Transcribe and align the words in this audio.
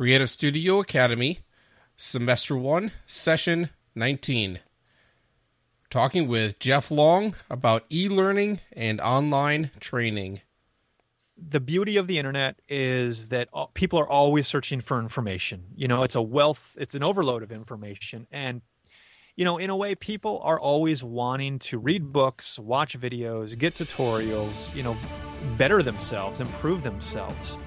Creative 0.00 0.30
Studio 0.30 0.80
Academy, 0.80 1.40
Semester 1.94 2.56
1, 2.56 2.90
Session 3.06 3.68
19. 3.94 4.60
Talking 5.90 6.26
with 6.26 6.58
Jeff 6.58 6.90
Long 6.90 7.34
about 7.50 7.84
e 7.92 8.08
learning 8.08 8.60
and 8.72 8.98
online 9.02 9.72
training. 9.78 10.40
The 11.36 11.60
beauty 11.60 11.98
of 11.98 12.06
the 12.06 12.16
internet 12.16 12.62
is 12.66 13.28
that 13.28 13.50
people 13.74 13.98
are 13.98 14.08
always 14.08 14.46
searching 14.46 14.80
for 14.80 14.98
information. 14.98 15.66
You 15.74 15.86
know, 15.86 16.02
it's 16.02 16.14
a 16.14 16.22
wealth, 16.22 16.78
it's 16.80 16.94
an 16.94 17.02
overload 17.02 17.42
of 17.42 17.52
information. 17.52 18.26
And, 18.32 18.62
you 19.36 19.44
know, 19.44 19.58
in 19.58 19.68
a 19.68 19.76
way, 19.76 19.94
people 19.96 20.40
are 20.42 20.58
always 20.58 21.04
wanting 21.04 21.58
to 21.58 21.78
read 21.78 22.10
books, 22.10 22.58
watch 22.58 22.98
videos, 22.98 23.58
get 23.58 23.74
tutorials, 23.74 24.74
you 24.74 24.82
know, 24.82 24.96
better 25.58 25.82
themselves, 25.82 26.40
improve 26.40 26.84
themselves. 26.84 27.58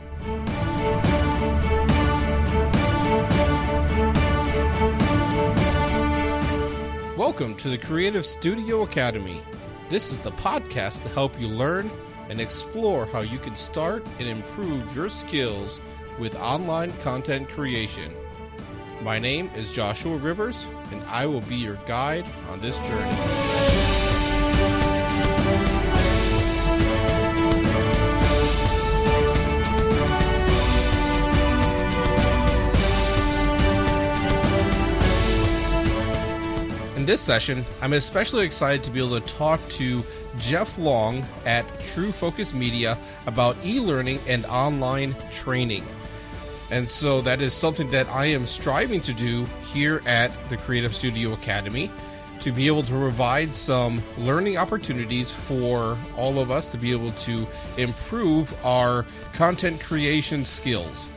Welcome 7.18 7.56
to 7.58 7.70
the 7.70 7.78
Creative 7.78 8.26
Studio 8.26 8.82
Academy. 8.82 9.40
This 9.88 10.12
is 10.12 10.20
the 10.20 10.32
podcast 10.32 11.04
to 11.04 11.10
help 11.10 11.40
you 11.40 11.48
learn 11.48 11.92
and 12.28 12.42
explore 12.42 13.06
how 13.06 13.20
you 13.20 13.38
can 13.38 13.56
start 13.56 14.04
and 14.18 14.28
improve 14.28 14.96
your 14.96 15.10
skills 15.10 15.80
with 16.18 16.36
online 16.36 16.92
content 16.94 17.50
creation. 17.50 18.16
My 19.04 19.20
name 19.20 19.52
is 19.56 19.72
Joshua 19.72 20.18
Rivers, 20.18 20.66
and 20.90 21.04
I 21.04 21.28
will 21.28 21.42
be 21.42 21.56
your 21.56 21.80
guide 21.86 22.26
on 22.50 22.60
this 22.62 22.80
journey. 22.80 24.83
In 37.04 37.08
this 37.08 37.20
session, 37.20 37.66
I'm 37.82 37.92
especially 37.92 38.46
excited 38.46 38.82
to 38.86 38.90
be 38.90 39.00
able 39.00 39.20
to 39.20 39.34
talk 39.34 39.60
to 39.72 40.02
Jeff 40.40 40.78
Long 40.78 41.22
at 41.46 41.66
True 41.82 42.14
Focus 42.14 42.54
Media 42.54 42.98
about 43.28 43.58
e 43.66 43.82
learning 43.82 44.22
and 44.26 44.46
online 44.46 45.14
training. 45.30 45.86
And 46.72 46.88
so 46.88 47.20
that 47.20 47.42
is 47.42 47.54
something 47.54 47.90
that 47.90 48.08
I 48.08 48.28
am 48.28 48.46
striving 48.46 49.02
to 49.02 49.12
do 49.12 49.44
here 49.74 50.02
at 50.06 50.32
the 50.48 50.56
Creative 50.56 50.96
Studio 50.96 51.34
Academy 51.34 51.92
to 52.40 52.54
be 52.54 52.68
able 52.68 52.84
to 52.84 52.92
provide 52.92 53.54
some 53.54 54.02
learning 54.18 54.56
opportunities 54.56 55.30
for 55.30 55.98
all 56.16 56.40
of 56.40 56.52
us 56.52 56.70
to 56.70 56.78
be 56.78 56.94
able 56.94 57.12
to 57.12 57.46
improve 57.76 58.56
our 58.64 59.06
content 59.34 59.82
creation 59.82 60.46
skills. 60.46 61.10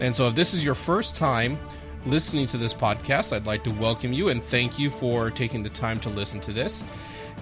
And 0.00 0.16
so 0.16 0.26
if 0.28 0.36
this 0.36 0.54
is 0.54 0.64
your 0.64 0.74
first 0.74 1.16
time, 1.16 1.58
listening 2.06 2.46
to 2.46 2.58
this 2.58 2.74
podcast, 2.74 3.34
I'd 3.34 3.46
like 3.46 3.64
to 3.64 3.70
welcome 3.70 4.12
you 4.12 4.28
and 4.28 4.42
thank 4.42 4.78
you 4.78 4.90
for 4.90 5.30
taking 5.30 5.62
the 5.62 5.70
time 5.70 5.98
to 6.00 6.08
listen 6.10 6.40
to 6.42 6.52
this. 6.52 6.84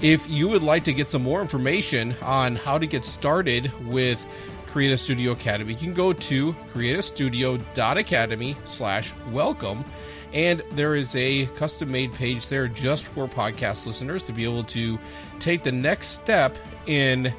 If 0.00 0.28
you 0.28 0.48
would 0.48 0.62
like 0.62 0.84
to 0.84 0.92
get 0.92 1.10
some 1.10 1.22
more 1.22 1.40
information 1.40 2.14
on 2.22 2.56
how 2.56 2.78
to 2.78 2.86
get 2.86 3.04
started 3.04 3.70
with 3.86 4.24
Creative 4.66 4.98
Studio 4.98 5.32
Academy, 5.32 5.74
you 5.74 5.78
can 5.78 5.94
go 5.94 6.12
to 6.12 6.52
creativestudio.academy 6.74 8.56
slash 8.64 9.12
welcome. 9.30 9.84
And 10.32 10.62
there 10.72 10.94
is 10.94 11.14
a 11.14 11.46
custom 11.56 11.90
made 11.90 12.12
page 12.14 12.48
there 12.48 12.68
just 12.68 13.04
for 13.04 13.28
podcast 13.28 13.86
listeners 13.86 14.22
to 14.24 14.32
be 14.32 14.44
able 14.44 14.64
to 14.64 14.98
take 15.40 15.62
the 15.62 15.72
next 15.72 16.08
step 16.08 16.56
in 16.86 17.34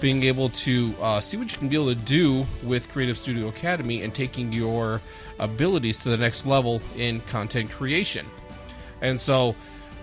being 0.00 0.24
able 0.24 0.48
to 0.50 0.94
uh, 1.00 1.20
see 1.20 1.36
what 1.36 1.52
you 1.52 1.58
can 1.58 1.68
be 1.68 1.76
able 1.76 1.88
to 1.88 1.94
do 1.94 2.46
with 2.62 2.90
Creative 2.90 3.16
Studio 3.16 3.48
Academy 3.48 4.02
and 4.02 4.14
taking 4.14 4.52
your 4.52 5.00
abilities 5.38 5.98
to 5.98 6.08
the 6.08 6.16
next 6.16 6.46
level 6.46 6.80
in 6.96 7.20
content 7.22 7.70
creation. 7.70 8.26
And 9.00 9.20
so, 9.20 9.54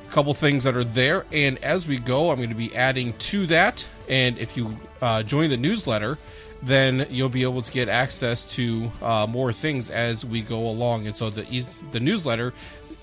a 0.07 0.11
couple 0.11 0.33
things 0.33 0.63
that 0.65 0.75
are 0.75 0.83
there. 0.83 1.25
And 1.31 1.61
as 1.63 1.87
we 1.87 1.97
go, 1.97 2.29
I'm 2.29 2.37
going 2.37 2.49
to 2.49 2.55
be 2.55 2.75
adding 2.75 3.13
to 3.13 3.47
that. 3.47 3.85
And 4.07 4.37
if 4.37 4.55
you 4.55 4.77
uh, 5.01 5.23
join 5.23 5.49
the 5.49 5.57
newsletter, 5.57 6.17
then 6.61 7.07
you'll 7.09 7.29
be 7.29 7.43
able 7.43 7.61
to 7.61 7.71
get 7.71 7.89
access 7.89 8.45
to 8.45 8.91
uh, 9.01 9.27
more 9.29 9.51
things 9.51 9.89
as 9.89 10.25
we 10.25 10.41
go 10.41 10.59
along. 10.67 11.07
And 11.07 11.15
so 11.15 11.29
the 11.29 11.67
the 11.91 11.99
newsletter 11.99 12.53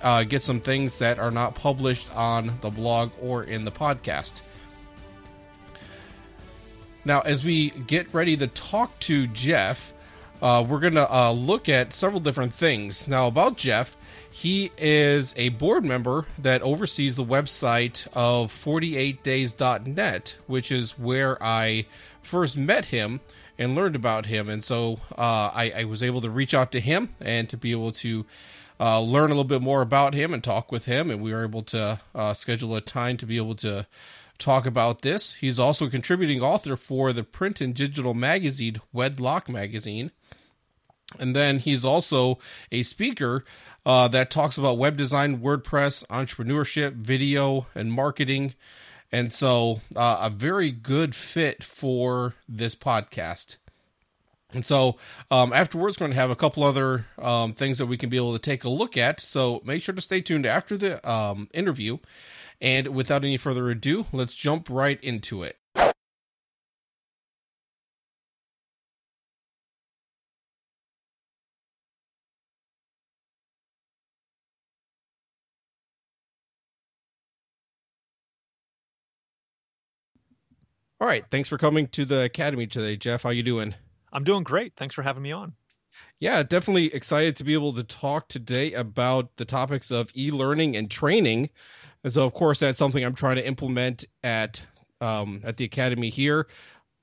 uh, 0.02 0.24
gets 0.24 0.44
some 0.44 0.60
things 0.60 0.98
that 0.98 1.19
are 1.19 1.30
not 1.30 1.54
published 1.54 2.14
on 2.14 2.58
the 2.60 2.70
blog 2.70 3.10
or 3.20 3.44
in 3.44 3.64
the 3.64 3.72
podcast. 3.72 4.40
Now, 7.04 7.20
as 7.20 7.44
we 7.44 7.70
get 7.70 8.12
ready 8.12 8.36
to 8.36 8.46
talk 8.46 8.98
to 9.00 9.26
Jeff, 9.28 9.94
uh, 10.42 10.64
we're 10.66 10.80
going 10.80 10.94
to 10.94 11.12
uh, 11.12 11.32
look 11.32 11.68
at 11.68 11.92
several 11.92 12.20
different 12.20 12.54
things. 12.54 13.06
Now, 13.06 13.26
about 13.26 13.56
Jeff, 13.56 13.96
he 14.30 14.70
is 14.78 15.34
a 15.36 15.50
board 15.50 15.84
member 15.84 16.26
that 16.38 16.62
oversees 16.62 17.16
the 17.16 17.24
website 17.24 18.06
of 18.14 18.52
48days.net, 18.52 20.36
which 20.46 20.70
is 20.70 20.98
where 20.98 21.42
I 21.42 21.86
first 22.22 22.56
met 22.56 22.86
him 22.86 23.20
and 23.58 23.74
learned 23.74 23.96
about 23.96 24.26
him. 24.26 24.48
And 24.48 24.62
so 24.62 25.00
uh, 25.12 25.50
I, 25.52 25.72
I, 25.78 25.84
was 25.84 26.02
able 26.02 26.20
to 26.22 26.30
reach 26.30 26.54
out 26.54 26.72
to 26.72 26.80
him 26.80 27.14
and 27.20 27.48
to 27.50 27.56
be 27.56 27.72
able 27.72 27.92
to 27.92 28.24
uh, 28.78 29.00
learn 29.00 29.26
a 29.26 29.34
little 29.34 29.44
bit 29.44 29.60
more 29.60 29.82
about 29.82 30.14
him 30.14 30.32
and 30.32 30.42
talk 30.42 30.72
with 30.72 30.86
him. 30.86 31.10
And 31.10 31.20
we 31.20 31.32
were 31.32 31.44
able 31.44 31.62
to 31.64 32.00
uh, 32.14 32.32
schedule 32.32 32.74
a 32.74 32.80
time 32.80 33.16
to 33.18 33.26
be 33.26 33.36
able 33.36 33.56
to 33.56 33.86
talk 34.38 34.64
about 34.64 35.02
this. 35.02 35.34
He's 35.34 35.58
also 35.58 35.86
a 35.86 35.90
contributing 35.90 36.40
author 36.40 36.76
for 36.76 37.12
the 37.12 37.22
print 37.22 37.60
and 37.60 37.74
digital 37.74 38.14
magazine 38.14 38.80
Wedlock 38.92 39.48
Magazine. 39.48 40.12
And 41.19 41.34
then 41.34 41.59
he's 41.59 41.84
also 41.84 42.38
a 42.71 42.82
speaker 42.82 43.44
uh, 43.84 44.09
that 44.09 44.31
talks 44.31 44.59
about 44.59 44.78
web 44.78 44.97
design, 44.97 45.41
WordPress, 45.41 46.06
entrepreneurship, 46.06 46.94
video, 46.94 47.66
and 47.75 47.93
marketing. 47.93 48.54
And 49.12 49.32
so, 49.32 49.81
uh, 49.97 50.19
a 50.22 50.31
very 50.31 50.70
good 50.70 51.15
fit 51.15 51.65
for 51.65 52.34
this 52.49 52.75
podcast. 52.75 53.56
And 54.53 54.65
so, 54.65 54.97
um, 55.31 55.53
afterwards, 55.53 55.99
we're 55.99 56.04
going 56.04 56.12
to 56.12 56.20
have 56.20 56.31
a 56.31 56.37
couple 56.37 56.62
other 56.62 57.06
um, 57.19 57.53
things 57.53 57.78
that 57.78 57.87
we 57.87 57.97
can 57.97 58.09
be 58.09 58.16
able 58.16 58.32
to 58.32 58.38
take 58.38 58.65
a 58.65 58.69
look 58.69 58.97
at. 58.97 59.20
So, 59.20 59.60
make 59.65 59.82
sure 59.82 59.94
to 59.94 60.00
stay 60.00 60.20
tuned 60.20 60.47
after 60.47 60.76
the 60.76 61.09
um, 61.10 61.49
interview. 61.53 61.99
And 62.60 62.88
without 62.88 63.25
any 63.25 63.37
further 63.37 63.70
ado, 63.70 64.06
let's 64.12 64.34
jump 64.34 64.69
right 64.69 65.03
into 65.03 65.43
it. 65.43 65.59
All 81.00 81.06
right. 81.06 81.25
Thanks 81.31 81.49
for 81.49 81.56
coming 81.56 81.87
to 81.88 82.05
the 82.05 82.25
academy 82.25 82.66
today, 82.66 82.94
Jeff. 82.94 83.22
How 83.22 83.31
you 83.31 83.43
doing? 83.43 83.75
I'm 84.12 84.22
doing 84.22 84.44
great. 84.44 84.75
Thanks 84.77 84.94
for 84.94 85.03
having 85.03 85.22
me 85.22 85.33
on. 85.33 85.55
Yeah, 86.19 86.43
definitely 86.43 86.93
excited 86.94 87.37
to 87.37 87.44
be 87.44 87.55
able 87.55 87.72
to 87.72 87.83
talk 87.83 88.28
today 88.28 88.75
about 88.75 89.34
the 89.37 89.47
topics 89.47 89.91
of 89.91 90.11
e-learning 90.15 90.77
and 90.77 90.91
training. 90.91 91.49
And 92.05 92.12
so, 92.12 92.27
of 92.27 92.34
course, 92.34 92.59
that's 92.61 92.78
something 92.78 93.03
I'm 93.03 93.15
trying 93.15 93.37
to 93.37 93.47
implement 93.47 94.05
at 94.22 94.61
um, 95.00 95.41
at 95.43 95.56
the 95.56 95.65
academy 95.65 96.11
here. 96.11 96.47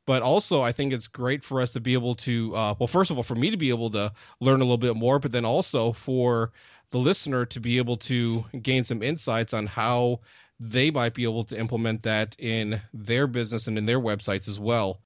But 0.06 0.22
also, 0.22 0.62
I 0.62 0.72
think 0.72 0.94
it's 0.94 1.08
great 1.08 1.44
for 1.44 1.60
us 1.60 1.72
to 1.74 1.80
be 1.80 1.94
able 1.94 2.16
to, 2.16 2.56
uh, 2.56 2.76
well, 2.80 2.88
first 2.88 3.10
of 3.12 3.18
all, 3.18 3.24
for 3.24 3.36
me 3.36 3.50
to 3.50 3.58
be 3.58 3.70
able 3.70 3.90
to 3.92 4.14
learn 4.40 4.62
a 4.62 4.64
little 4.64 4.78
bit 4.78 4.96
more, 4.96 5.20
but 5.20 5.32
then 5.32 5.44
also 5.44 5.92
for 5.92 6.52
the 6.92 6.98
listener 7.00 7.46
to 7.48 7.60
be 7.60 7.78
able 7.78 7.98
to 7.98 8.46
gain 8.62 8.84
some 8.84 9.04
insights 9.04 9.54
on 9.54 9.66
how 9.66 10.22
they 10.60 10.92
might 10.92 11.14
be 11.14 11.24
able 11.24 11.44
to 11.46 11.58
implement 11.58 12.04
that 12.04 12.36
in 12.40 12.82
their 12.94 13.28
business 13.28 13.68
and 13.68 13.78
in 13.78 13.86
their 13.86 14.00
websites 14.00 14.48
as 14.48 14.60
well. 14.60 15.02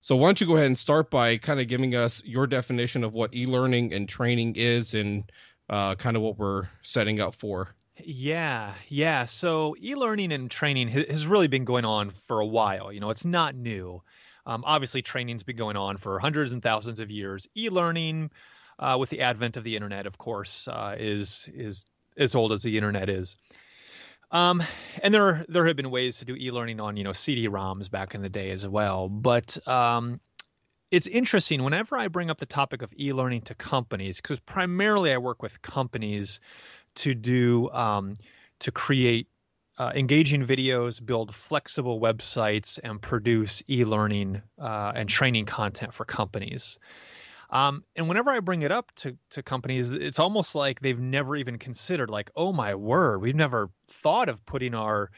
So, 0.00 0.16
why 0.16 0.28
don't 0.28 0.40
you 0.40 0.46
go 0.46 0.56
ahead 0.56 0.66
and 0.66 0.78
start 0.78 1.10
by 1.10 1.38
kind 1.38 1.60
of 1.60 1.66
giving 1.66 1.94
us 1.94 2.22
your 2.26 2.46
definition 2.46 3.04
of 3.04 3.14
what 3.14 3.34
e 3.34 3.46
learning 3.46 3.92
and 3.94 4.06
training 4.06 4.54
is 4.56 4.92
and 4.92 5.24
uh, 5.70 5.94
kind 5.94 6.14
of 6.14 6.22
what 6.22 6.38
we're 6.38 6.68
setting 6.82 7.20
up 7.20 7.34
for? 7.34 7.74
Yeah, 8.02 8.74
yeah. 8.88 9.24
So, 9.24 9.74
e 9.82 9.94
learning 9.94 10.32
and 10.32 10.50
training 10.50 10.88
has 10.88 11.26
really 11.26 11.48
been 11.48 11.64
going 11.64 11.86
on 11.86 12.10
for 12.10 12.40
a 12.40 12.46
while. 12.46 12.92
You 12.92 13.00
know, 13.00 13.08
it's 13.10 13.24
not 13.24 13.54
new. 13.54 14.02
Um, 14.46 14.62
obviously, 14.66 15.00
training's 15.00 15.42
been 15.42 15.56
going 15.56 15.76
on 15.76 15.96
for 15.96 16.18
hundreds 16.18 16.52
and 16.52 16.62
thousands 16.62 17.00
of 17.00 17.10
years. 17.10 17.46
E 17.56 17.70
learning, 17.70 18.30
uh, 18.78 18.96
with 18.98 19.10
the 19.10 19.20
advent 19.20 19.56
of 19.56 19.64
the 19.64 19.76
internet, 19.76 20.06
of 20.06 20.18
course, 20.18 20.68
uh, 20.68 20.94
is 20.98 21.48
is 21.54 21.84
as 22.16 22.34
old 22.34 22.52
as 22.52 22.62
the 22.62 22.76
internet 22.76 23.08
is. 23.08 23.36
Um, 24.30 24.62
and 25.02 25.14
there 25.14 25.44
there 25.48 25.66
have 25.66 25.76
been 25.76 25.90
ways 25.90 26.18
to 26.18 26.24
do 26.24 26.34
e-learning 26.36 26.80
on 26.80 26.96
you 26.96 27.04
know 27.04 27.12
CD-ROMs 27.12 27.90
back 27.90 28.14
in 28.14 28.22
the 28.22 28.28
day 28.28 28.50
as 28.50 28.66
well. 28.66 29.08
But 29.08 29.56
um, 29.68 30.20
it's 30.90 31.06
interesting 31.06 31.62
whenever 31.62 31.96
I 31.96 32.08
bring 32.08 32.30
up 32.30 32.38
the 32.38 32.46
topic 32.46 32.82
of 32.82 32.92
e-learning 32.98 33.42
to 33.42 33.54
companies, 33.54 34.20
because 34.20 34.40
primarily 34.40 35.12
I 35.12 35.18
work 35.18 35.42
with 35.42 35.62
companies 35.62 36.40
to 36.96 37.14
do 37.14 37.70
um, 37.70 38.14
to 38.60 38.70
create 38.70 39.28
uh, 39.78 39.92
engaging 39.94 40.42
videos, 40.42 41.04
build 41.04 41.34
flexible 41.34 42.00
websites, 42.00 42.78
and 42.84 43.02
produce 43.02 43.62
e 43.68 43.84
learning 43.84 44.40
uh, 44.58 44.92
and 44.94 45.08
training 45.08 45.46
content 45.46 45.92
for 45.92 46.04
companies. 46.04 46.78
Um, 47.54 47.84
and 47.94 48.08
whenever 48.08 48.30
I 48.30 48.40
bring 48.40 48.62
it 48.62 48.72
up 48.72 48.92
to, 48.96 49.16
to 49.30 49.42
companies, 49.42 49.92
it's 49.92 50.18
almost 50.18 50.56
like 50.56 50.80
they've 50.80 51.00
never 51.00 51.36
even 51.36 51.56
considered, 51.56 52.10
like, 52.10 52.30
oh 52.34 52.52
my 52.52 52.74
word, 52.74 53.22
we've 53.22 53.36
never 53.36 53.70
thought 53.86 54.28
of 54.28 54.44
putting 54.44 54.74
our 54.74 55.10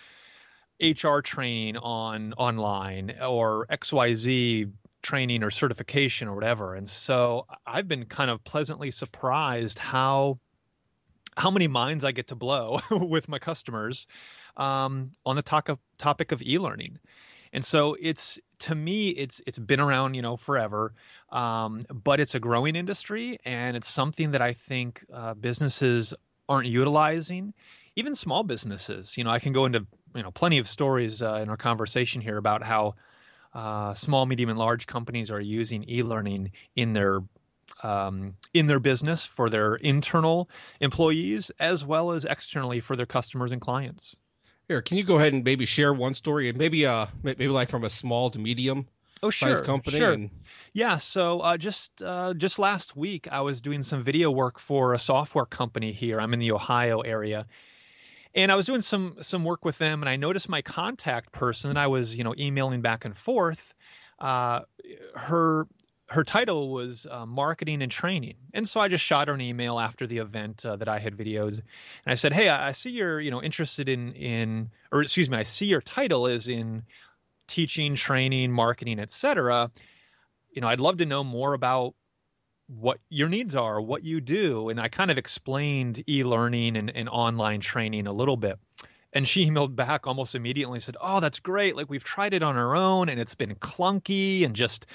HR 0.83 1.21
training 1.21 1.79
on 1.79 2.35
online 2.35 3.15
or 3.27 3.67
XYZ 3.71 4.71
training 5.03 5.43
or 5.43 5.51
certification 5.51 6.29
or 6.29 6.35
whatever. 6.35 6.75
And 6.75 6.87
so 6.87 7.47
I've 7.67 7.89
been 7.89 8.05
kind 8.05 8.31
of 8.31 8.45
pleasantly 8.45 8.91
surprised 8.91 9.79
how 9.79 10.39
how 11.39 11.51
many 11.51 11.69
minds 11.69 12.05
I 12.05 12.13
get 12.13 12.29
to 12.29 12.35
blow 12.35 12.81
with 12.91 13.29
my 13.29 13.39
customers 13.39 14.07
um, 14.57 15.13
on 15.27 15.37
the 15.37 15.43
talk 15.43 15.69
of, 15.69 15.79
topic 15.99 16.33
of 16.33 16.43
e-learning. 16.43 16.99
And 17.53 17.63
so 17.65 17.95
it's 18.01 18.41
to 18.61 18.75
me 18.75 19.11
it's 19.11 19.41
it's 19.47 19.59
been 19.59 19.81
around 19.81 20.15
you 20.15 20.23
know 20.23 20.37
forever, 20.37 20.93
um, 21.31 21.85
but 22.05 22.21
it's 22.21 22.35
a 22.35 22.41
growing 22.41 22.77
industry 22.77 23.39
and 23.45 23.77
it's 23.77 23.89
something 23.89 24.31
that 24.33 24.43
I 24.43 24.53
think 24.53 25.05
uh, 25.13 25.35
businesses 25.35 26.15
aren't 26.49 26.67
utilizing. 26.67 27.55
Even 27.97 28.15
small 28.15 28.43
businesses, 28.43 29.17
you 29.17 29.25
know, 29.25 29.31
I 29.31 29.39
can 29.39 29.53
go 29.53 29.65
into 29.65 29.87
you 30.15 30.23
know 30.23 30.31
plenty 30.31 30.59
of 30.59 30.69
stories 30.69 31.23
uh, 31.23 31.41
in 31.43 31.49
our 31.49 31.57
conversation 31.57 32.21
here 32.21 32.37
about 32.37 32.63
how 32.63 32.95
uh, 33.55 33.95
small, 33.95 34.27
medium, 34.27 34.51
and 34.51 34.59
large 34.59 34.87
companies 34.87 35.31
are 35.31 35.41
using 35.41 35.89
e-learning 35.89 36.53
in 36.77 36.93
their 36.93 37.21
um, 37.83 38.35
in 38.55 38.67
their 38.67 38.79
business 38.79 39.25
for 39.25 39.49
their 39.49 39.77
internal 39.77 40.49
employees 40.81 41.51
as 41.59 41.85
well 41.85 42.13
as 42.13 42.25
externally 42.25 42.81
for 42.81 42.97
their 42.97 43.07
customers 43.07 43.53
and 43.53 43.61
clients. 43.61 44.17
Here, 44.69 44.83
can 44.83 44.99
you 44.99 45.05
go 45.05 45.17
ahead 45.17 45.33
and 45.33 45.45
maybe 45.45 45.65
share 45.65 45.93
one 45.93 46.15
story 46.15 46.49
and 46.49 46.59
maybe 46.59 46.85
uh 46.87 47.07
maybe 47.23 47.49
like 47.49 47.69
from 47.69 47.85
a 47.85 47.91
small 47.91 48.31
to 48.31 48.39
medium 48.39 48.87
oh 49.23 49.31
sure 49.31 49.61
company 49.63 49.99
sure. 49.99 50.13
And... 50.13 50.31
yeah 50.73 50.97
so 50.99 51.41
uh, 51.41 51.57
just 51.57 52.03
uh, 52.03 52.35
just 52.35 52.59
last 52.59 52.97
week 52.97 53.29
i 53.31 53.41
was 53.41 53.61
doing 53.61 53.83
some 53.83 54.03
video 54.03 54.31
work 54.31 54.59
for 54.59 54.95
a 54.95 54.99
software 54.99 55.47
company 55.47 55.93
here 55.93 56.21
i'm 56.21 56.35
in 56.35 56.41
the 56.41 56.53
ohio 56.53 57.01
area 57.01 57.47
and 58.35 58.53
i 58.53 58.57
was 58.57 58.67
doing 58.67 58.81
some 58.81 59.17
some 59.21 59.45
work 59.45 59.65
with 59.65 59.79
them 59.79 60.03
and 60.03 60.09
i 60.09 60.17
noticed 60.17 60.49
my 60.49 60.63
contact 60.63 61.33
person 61.33 61.73
that 61.73 61.79
i 61.79 61.87
was 61.87 62.17
you 62.17 62.25
know 62.25 62.35
emailing 62.39 62.83
back 62.83 63.05
and 63.05 63.17
forth 63.17 63.75
uh, 64.19 64.61
her 65.15 65.67
her 66.09 66.23
title 66.23 66.71
was 66.71 67.07
uh, 67.11 67.27
marketing 67.27 67.83
and 67.83 67.91
training. 67.91 68.37
And 68.55 68.69
so 68.69 68.81
i 68.81 68.89
just 68.89 69.05
shot 69.05 69.29
her 69.29 69.35
an 69.35 69.41
email 69.41 69.79
after 69.79 70.07
the 70.07 70.19
event 70.19 70.65
uh, 70.65 70.77
that 70.77 70.89
i 70.89 70.99
had 70.99 71.17
videoed. 71.17 71.55
And 71.55 71.63
i 72.07 72.15
said 72.15 72.33
hey 72.33 72.49
I, 72.49 72.73
see 72.73 72.91
you're 72.91 73.21
you 73.21 73.31
know 73.31 73.43
interested 73.43 73.89
in 73.89 74.13
in 74.13 74.71
or 74.93 75.03
excuse 75.03 75.29
me 75.29 75.39
i 75.39 75.43
see 75.43 75.67
your 75.67 75.81
title 75.81 76.27
is 76.27 76.49
in 76.49 76.83
teaching 77.49 77.95
training 77.95 78.51
marketing 78.51 78.99
etc 78.99 79.71
you 80.51 80.61
know 80.61 80.67
i'd 80.67 80.81
love 80.81 80.97
to 80.97 81.07
know 81.07 81.23
more 81.23 81.55
about 81.55 81.95
what 82.67 82.99
your 83.11 83.29
needs 83.29 83.55
are 83.55 83.81
what 83.81 84.03
you 84.03 84.21
do. 84.21 84.69
And 84.69 84.81
i 84.81 84.89
kind 84.89 85.11
of 85.11 85.19
explained 85.19 86.03
e-learning 86.09 86.77
and, 86.77 86.91
and 86.95 87.09
online 87.09 87.61
training 87.61 88.07
a 88.07 88.13
little 88.13 88.37
bit. 88.37 88.59
And 89.13 89.27
she 89.27 89.49
emailed 89.49 89.75
back 89.75 90.07
almost 90.07 90.35
immediately 90.35 90.77
and 90.77 90.83
said 90.83 90.97
oh 91.01 91.21
that's 91.21 91.41
great. 91.41 91.77
Like 91.77 91.91
we've 91.91 92.05
tried 92.05 92.35
it 92.35 92.43
on 92.43 92.57
our 92.57 92.77
own 92.77 93.09
and 93.09 93.21
it's 93.21 93.35
been 93.35 93.55
clunky 93.57 94.45
and 94.45 94.55
just 94.55 94.87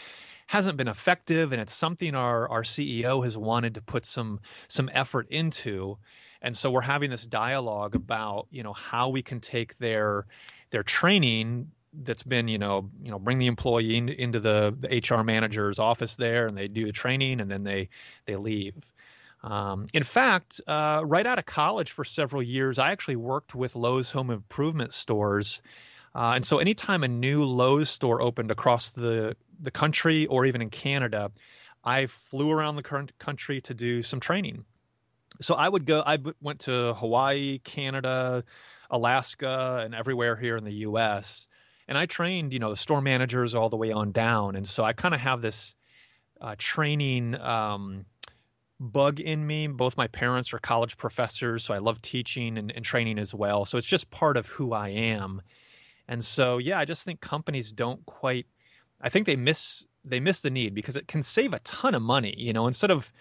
hasn't 0.52 0.76
been 0.76 0.90
effective 0.90 1.54
and 1.54 1.62
it's 1.62 1.74
something 1.74 2.14
our 2.14 2.50
our 2.50 2.62
CEO 2.62 3.24
has 3.24 3.38
wanted 3.38 3.74
to 3.74 3.82
put 3.82 4.06
some 4.06 4.38
some 4.68 4.90
effort 4.94 5.26
into. 5.30 5.98
And 6.42 6.58
so 6.58 6.70
we're 6.70 6.82
having 6.82 7.10
this 7.10 7.26
dialogue 7.26 7.96
about 7.96 8.48
you 8.52 8.62
know 8.62 8.74
how 8.74 9.08
we 9.08 9.22
can 9.22 9.40
take 9.40 9.78
their 9.78 10.26
their 10.72 10.84
training 10.84 11.72
that's 12.04 12.24
been 12.24 12.50
you 12.50 12.58
know 12.58 12.90
you 13.02 13.12
know 13.12 13.18
bring 13.18 13.40
the 13.40 13.48
employee 13.48 13.96
in, 13.96 14.10
into 14.10 14.42
the, 14.42 14.76
the 14.78 14.90
HR 14.90 15.24
manager's 15.24 15.80
office 15.80 16.18
there 16.18 16.48
and 16.48 16.58
they 16.58 16.68
do 16.68 16.86
the 16.86 16.92
training 16.92 17.40
and 17.40 17.50
then 17.50 17.64
they 17.64 17.88
they 18.26 18.36
leave. 18.36 18.92
Um, 19.44 19.88
in 19.94 20.04
fact 20.04 20.60
uh, 20.68 21.02
right 21.06 21.26
out 21.26 21.40
of 21.40 21.46
college 21.46 21.92
for 21.92 22.04
several 22.04 22.44
years 22.44 22.78
I 22.78 22.92
actually 22.92 23.16
worked 23.16 23.56
with 23.56 23.74
Lowe's 23.74 24.12
home 24.12 24.30
improvement 24.30 24.92
stores 24.92 25.62
uh, 26.14 26.34
and 26.36 26.46
so 26.46 26.60
anytime 26.60 27.04
a 27.04 27.08
new 27.08 27.44
Lowe's 27.46 27.90
store 27.90 28.22
opened 28.22 28.52
across 28.52 28.92
the 28.92 29.36
the 29.60 29.72
country 29.72 30.26
or 30.28 30.46
even 30.46 30.62
in 30.62 30.70
Canada, 30.70 31.32
I 31.84 32.08
flew 32.08 32.52
around 32.52 32.76
the 32.76 33.10
country 33.20 33.62
to 33.62 33.74
do 33.74 34.02
some 34.04 34.20
training. 34.20 34.66
So 35.40 35.56
I 35.56 35.70
would 35.70 35.86
go. 35.86 36.04
I 36.06 36.18
went 36.42 36.60
to 36.62 36.94
Hawaii, 36.96 37.60
Canada, 37.60 38.44
Alaska, 38.90 39.82
and 39.84 39.96
everywhere 39.96 40.36
here 40.36 40.58
in 40.58 40.64
the 40.64 40.74
U.S. 40.74 41.48
And 41.88 41.98
I 41.98 42.06
trained, 42.06 42.54
you 42.54 42.60
know, 42.60 42.70
the 42.70 42.78
store 42.78 43.02
managers 43.02 43.56
all 43.56 43.70
the 43.70 43.78
way 43.78 43.92
on 43.92 44.12
down. 44.12 44.56
And 44.56 44.68
so 44.68 44.84
I 44.84 44.94
kind 44.94 45.14
of 45.14 45.22
have 45.22 45.42
this 45.42 45.76
uh, 46.40 46.56
training 46.58 47.36
um, 47.40 48.06
bug 48.80 49.20
in 49.20 49.46
me. 49.46 49.68
Both 49.68 49.98
my 49.98 50.08
parents 50.08 50.54
are 50.54 50.60
college 50.60 50.98
professors, 50.98 51.64
so 51.64 51.74
I 51.74 51.80
love 51.80 52.02
teaching 52.02 52.58
and, 52.58 52.72
and 52.72 52.86
training 52.86 53.20
as 53.20 53.34
well. 53.34 53.66
So 53.66 53.78
it's 53.78 53.88
just 53.88 54.12
part 54.12 54.38
of 54.38 54.48
who 54.48 54.74
I 54.74 54.90
am. 54.90 55.42
And 56.08 56.24
so, 56.24 56.58
yeah, 56.58 56.80
I 56.80 56.86
just 56.86 57.04
think 57.04 57.22
companies 57.22 57.72
don't 57.72 58.06
quite 58.06 58.46
I 59.02 59.10
think 59.10 59.26
they 59.26 59.36
miss 59.36 59.86
they 60.04 60.20
miss 60.20 60.42
the 60.42 60.50
need 60.50 60.74
because 60.74 60.96
it 60.96 61.08
can 61.08 61.22
save 61.22 61.54
a 61.54 61.60
ton 61.60 61.96
of 61.96 62.02
money. 62.02 62.34
You 62.38 62.54
know, 62.54 62.68
instead 62.68 62.92
of 62.92 63.12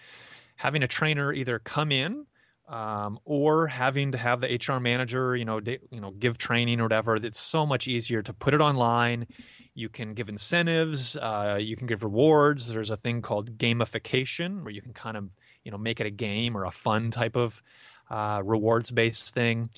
having 0.55 0.83
a 0.83 0.87
trainer 0.87 1.33
either 1.33 1.59
come 1.59 1.91
in 1.91 2.25
um, 2.67 3.19
or 3.25 3.67
having 3.67 4.11
to 4.11 4.17
have 4.17 4.41
the 4.41 4.47
HR 4.47 4.79
manager, 4.79 5.35
you 5.35 5.45
know, 5.45 5.59
de- 5.59 5.79
you 5.91 5.99
know, 5.99 6.11
give 6.11 6.37
training 6.37 6.79
or 6.79 6.83
whatever. 6.83 7.15
It's 7.15 7.39
so 7.39 7.65
much 7.65 7.87
easier 7.87 8.21
to 8.21 8.33
put 8.33 8.53
it 8.53 8.61
online. 8.61 9.27
You 9.73 9.89
can 9.89 10.13
give 10.13 10.29
incentives. 10.29 11.17
Uh, 11.17 11.57
you 11.59 11.75
can 11.75 11.87
give 11.87 12.03
rewards. 12.03 12.67
There's 12.67 12.89
a 12.89 12.97
thing 12.97 13.21
called 13.21 13.57
gamification 13.57 14.63
where 14.63 14.71
you 14.71 14.81
can 14.81 14.93
kind 14.93 15.17
of, 15.17 15.35
you 15.63 15.71
know, 15.71 15.77
make 15.77 15.99
it 15.99 16.07
a 16.07 16.11
game 16.11 16.55
or 16.55 16.65
a 16.65 16.71
fun 16.71 17.11
type 17.11 17.35
of 17.35 17.61
uh, 18.09 18.41
rewards 18.43 18.91
based 18.91 19.33
thing 19.33 19.69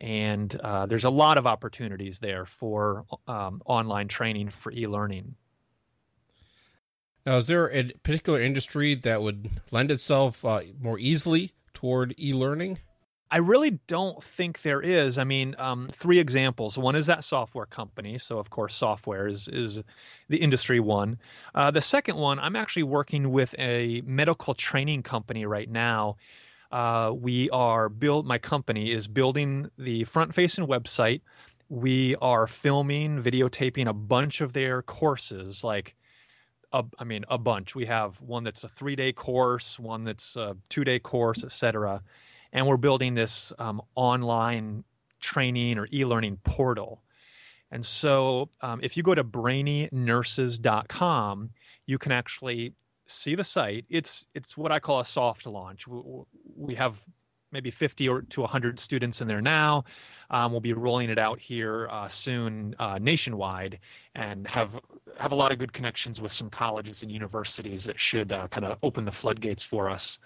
and 0.00 0.54
uh, 0.62 0.86
there's 0.86 1.04
a 1.04 1.10
lot 1.10 1.38
of 1.38 1.46
opportunities 1.46 2.18
there 2.18 2.44
for 2.44 3.04
um, 3.26 3.62
online 3.66 4.08
training 4.08 4.50
for 4.50 4.72
e-learning. 4.72 5.34
Now, 7.24 7.38
is 7.38 7.48
there 7.48 7.70
a 7.72 7.90
particular 8.04 8.40
industry 8.40 8.94
that 8.94 9.20
would 9.20 9.50
lend 9.72 9.90
itself 9.90 10.44
uh, 10.44 10.60
more 10.80 10.98
easily 10.98 11.52
toward 11.74 12.14
e-learning? 12.18 12.78
I 13.28 13.38
really 13.38 13.80
don't 13.88 14.22
think 14.22 14.62
there 14.62 14.80
is. 14.80 15.18
I 15.18 15.24
mean, 15.24 15.56
um, 15.58 15.88
three 15.88 16.20
examples. 16.20 16.78
One 16.78 16.94
is 16.94 17.06
that 17.06 17.24
software 17.24 17.66
company. 17.66 18.18
So, 18.18 18.38
of 18.38 18.50
course, 18.50 18.74
software 18.74 19.26
is 19.26 19.48
is 19.48 19.82
the 20.28 20.36
industry 20.36 20.78
one. 20.78 21.18
Uh, 21.52 21.72
the 21.72 21.80
second 21.80 22.16
one, 22.16 22.38
I'm 22.38 22.54
actually 22.54 22.84
working 22.84 23.32
with 23.32 23.52
a 23.58 24.00
medical 24.06 24.54
training 24.54 25.02
company 25.02 25.44
right 25.44 25.68
now. 25.68 26.16
Uh, 26.76 27.10
we 27.10 27.50
are 27.50 27.88
build. 27.88 28.26
My 28.26 28.36
company 28.36 28.92
is 28.92 29.08
building 29.08 29.70
the 29.78 30.04
front-facing 30.04 30.66
website. 30.66 31.22
We 31.70 32.16
are 32.16 32.46
filming, 32.46 33.18
videotaping 33.18 33.86
a 33.86 33.94
bunch 33.94 34.42
of 34.42 34.52
their 34.52 34.82
courses, 34.82 35.64
like 35.64 35.96
a, 36.74 36.84
I 36.98 37.04
mean, 37.04 37.24
a 37.30 37.38
bunch. 37.38 37.74
We 37.74 37.86
have 37.86 38.20
one 38.20 38.44
that's 38.44 38.62
a 38.62 38.68
three 38.68 38.94
day 38.94 39.14
course, 39.14 39.78
one 39.78 40.04
that's 40.04 40.36
a 40.36 40.54
two 40.68 40.84
day 40.84 40.98
course, 40.98 41.44
etc. 41.44 42.02
And 42.52 42.66
we're 42.66 42.76
building 42.76 43.14
this 43.14 43.54
um, 43.58 43.80
online 43.94 44.84
training 45.20 45.78
or 45.78 45.88
e 45.94 46.04
learning 46.04 46.40
portal. 46.44 47.02
And 47.70 47.86
so 47.86 48.50
um, 48.60 48.80
if 48.82 48.98
you 48.98 49.02
go 49.02 49.14
to 49.14 49.24
brainynurses.com, 49.24 51.50
you 51.86 51.96
can 51.96 52.12
actually 52.12 52.74
see 53.06 53.34
the 53.34 53.44
site. 53.44 53.84
It's 53.88 54.26
it's 54.34 54.56
what 54.56 54.72
I 54.72 54.80
call 54.80 55.00
a 55.00 55.04
soft 55.04 55.46
launch. 55.46 55.86
We 56.56 56.74
have 56.74 57.00
maybe 57.52 57.70
50 57.70 58.08
or 58.08 58.22
to 58.22 58.40
100 58.40 58.78
students 58.80 59.20
in 59.20 59.28
there 59.28 59.40
now. 59.40 59.84
Um, 60.30 60.50
we'll 60.50 60.60
be 60.60 60.72
rolling 60.72 61.10
it 61.10 61.18
out 61.18 61.38
here 61.38 61.88
uh, 61.90 62.08
soon 62.08 62.74
uh, 62.78 62.98
nationwide 63.00 63.78
and 64.14 64.46
have 64.48 64.78
have 65.18 65.32
a 65.32 65.34
lot 65.34 65.52
of 65.52 65.58
good 65.58 65.72
connections 65.72 66.20
with 66.20 66.32
some 66.32 66.50
colleges 66.50 67.02
and 67.02 67.10
universities 67.10 67.84
that 67.84 67.98
should 67.98 68.32
uh, 68.32 68.48
kind 68.48 68.66
of 68.66 68.78
open 68.82 69.04
the 69.04 69.12
floodgates 69.12 69.64
for 69.64 69.88
us. 69.88 70.18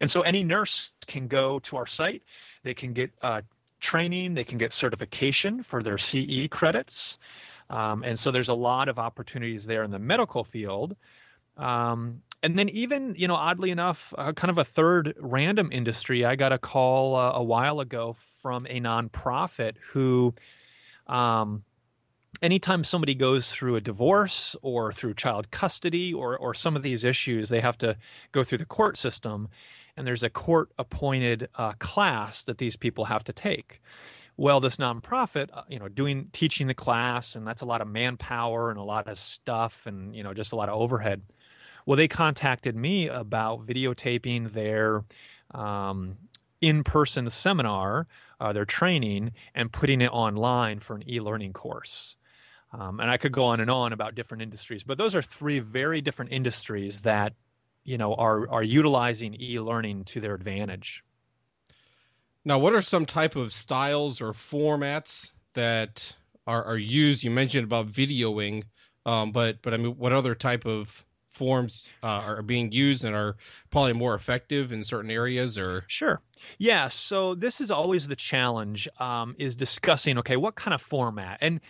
And 0.00 0.10
so 0.10 0.22
any 0.22 0.44
nurse 0.44 0.92
can 1.06 1.26
go 1.26 1.58
to 1.60 1.76
our 1.76 1.86
site. 1.86 2.22
They 2.62 2.74
can 2.74 2.92
get 2.92 3.10
uh, 3.20 3.42
training. 3.80 4.34
They 4.34 4.44
can 4.44 4.58
get 4.58 4.72
certification 4.72 5.62
for 5.62 5.82
their 5.82 5.98
CE 5.98 6.48
credits. 6.50 7.18
Um, 7.70 8.02
and 8.02 8.18
so 8.18 8.30
there's 8.30 8.48
a 8.48 8.54
lot 8.54 8.88
of 8.88 8.98
opportunities 8.98 9.66
there 9.66 9.82
in 9.82 9.90
the 9.90 9.98
medical 9.98 10.44
field. 10.44 10.96
Um, 11.56 12.22
and 12.42 12.58
then 12.58 12.68
even 12.68 13.14
you 13.16 13.28
know 13.28 13.34
oddly 13.34 13.70
enough 13.70 14.12
uh, 14.18 14.32
kind 14.32 14.50
of 14.50 14.58
a 14.58 14.64
third 14.64 15.14
random 15.18 15.70
industry 15.72 16.24
i 16.24 16.36
got 16.36 16.52
a 16.52 16.58
call 16.58 17.16
uh, 17.16 17.32
a 17.34 17.42
while 17.42 17.80
ago 17.80 18.16
from 18.42 18.66
a 18.66 18.80
nonprofit 18.80 19.76
who 19.92 20.34
um, 21.06 21.64
anytime 22.42 22.84
somebody 22.84 23.14
goes 23.14 23.50
through 23.50 23.76
a 23.76 23.80
divorce 23.80 24.56
or 24.62 24.92
through 24.92 25.14
child 25.14 25.50
custody 25.50 26.12
or 26.14 26.38
or 26.38 26.54
some 26.54 26.76
of 26.76 26.82
these 26.82 27.04
issues 27.04 27.48
they 27.48 27.60
have 27.60 27.78
to 27.78 27.96
go 28.32 28.44
through 28.44 28.58
the 28.58 28.66
court 28.66 28.96
system 28.96 29.48
and 29.96 30.06
there's 30.06 30.22
a 30.22 30.30
court 30.30 30.70
appointed 30.78 31.48
uh, 31.56 31.72
class 31.80 32.44
that 32.44 32.58
these 32.58 32.76
people 32.76 33.04
have 33.04 33.24
to 33.24 33.32
take 33.32 33.80
Well, 34.36 34.60
this 34.60 34.76
nonprofit, 34.78 35.48
uh, 35.52 35.64
you 35.68 35.78
know, 35.80 35.88
doing 35.88 36.28
teaching 36.32 36.68
the 36.68 36.74
class, 36.74 37.36
and 37.36 37.46
that's 37.46 37.62
a 37.62 37.66
lot 37.66 37.80
of 37.82 37.88
manpower 37.88 38.70
and 38.70 38.78
a 38.78 38.84
lot 38.84 39.08
of 39.08 39.18
stuff, 39.18 39.86
and 39.86 40.14
you 40.16 40.22
know, 40.22 40.34
just 40.34 40.52
a 40.52 40.56
lot 40.56 40.68
of 40.68 40.80
overhead. 40.80 41.22
Well, 41.88 41.96
they 41.96 42.06
contacted 42.06 42.76
me 42.76 43.08
about 43.08 43.66
videotaping 43.66 44.52
their 44.52 45.04
um, 45.52 46.18
in-person 46.60 47.30
seminar, 47.30 48.06
uh, 48.40 48.52
their 48.52 48.66
training, 48.66 49.32
and 49.54 49.72
putting 49.72 50.02
it 50.02 50.10
online 50.12 50.80
for 50.80 50.96
an 50.96 51.08
e-learning 51.08 51.54
course. 51.54 52.18
Um, 52.74 53.00
and 53.00 53.10
I 53.10 53.16
could 53.16 53.32
go 53.32 53.42
on 53.42 53.60
and 53.60 53.70
on 53.70 53.94
about 53.94 54.14
different 54.14 54.42
industries, 54.42 54.84
but 54.84 54.98
those 54.98 55.14
are 55.14 55.22
three 55.22 55.60
very 55.60 56.02
different 56.02 56.30
industries 56.30 57.00
that 57.00 57.32
you 57.84 57.96
know 57.96 58.12
are 58.16 58.46
are 58.50 58.62
utilizing 58.62 59.34
e-learning 59.40 60.04
to 60.04 60.20
their 60.20 60.34
advantage. 60.34 61.02
Now, 62.44 62.58
what 62.58 62.74
are 62.74 62.82
some 62.82 63.06
type 63.06 63.34
of 63.34 63.50
styles 63.50 64.20
or 64.20 64.34
formats 64.34 65.30
that 65.54 66.14
are, 66.46 66.62
are 66.64 66.76
used? 66.76 67.24
You 67.24 67.30
mentioned 67.30 67.64
about 67.64 67.88
videoing, 67.88 68.64
um, 69.06 69.32
but 69.32 69.62
but 69.62 69.72
I 69.72 69.78
mean, 69.78 69.96
what 69.96 70.12
other 70.12 70.34
type 70.34 70.66
of 70.66 71.06
forms 71.38 71.88
uh, 72.02 72.22
are 72.26 72.42
being 72.42 72.70
used 72.72 73.04
and 73.04 73.14
are 73.14 73.36
probably 73.70 73.92
more 73.92 74.14
effective 74.14 74.72
in 74.72 74.84
certain 74.84 75.10
areas 75.10 75.58
or? 75.58 75.84
Sure. 75.86 76.20
Yeah 76.58 76.88
so 76.88 77.34
this 77.34 77.60
is 77.60 77.70
always 77.70 78.08
the 78.08 78.16
challenge 78.16 78.88
um, 78.98 79.34
is 79.38 79.56
discussing 79.56 80.18
okay 80.18 80.36
what 80.36 80.56
kind 80.56 80.74
of 80.74 80.82
format? 80.82 81.38
And 81.40 81.60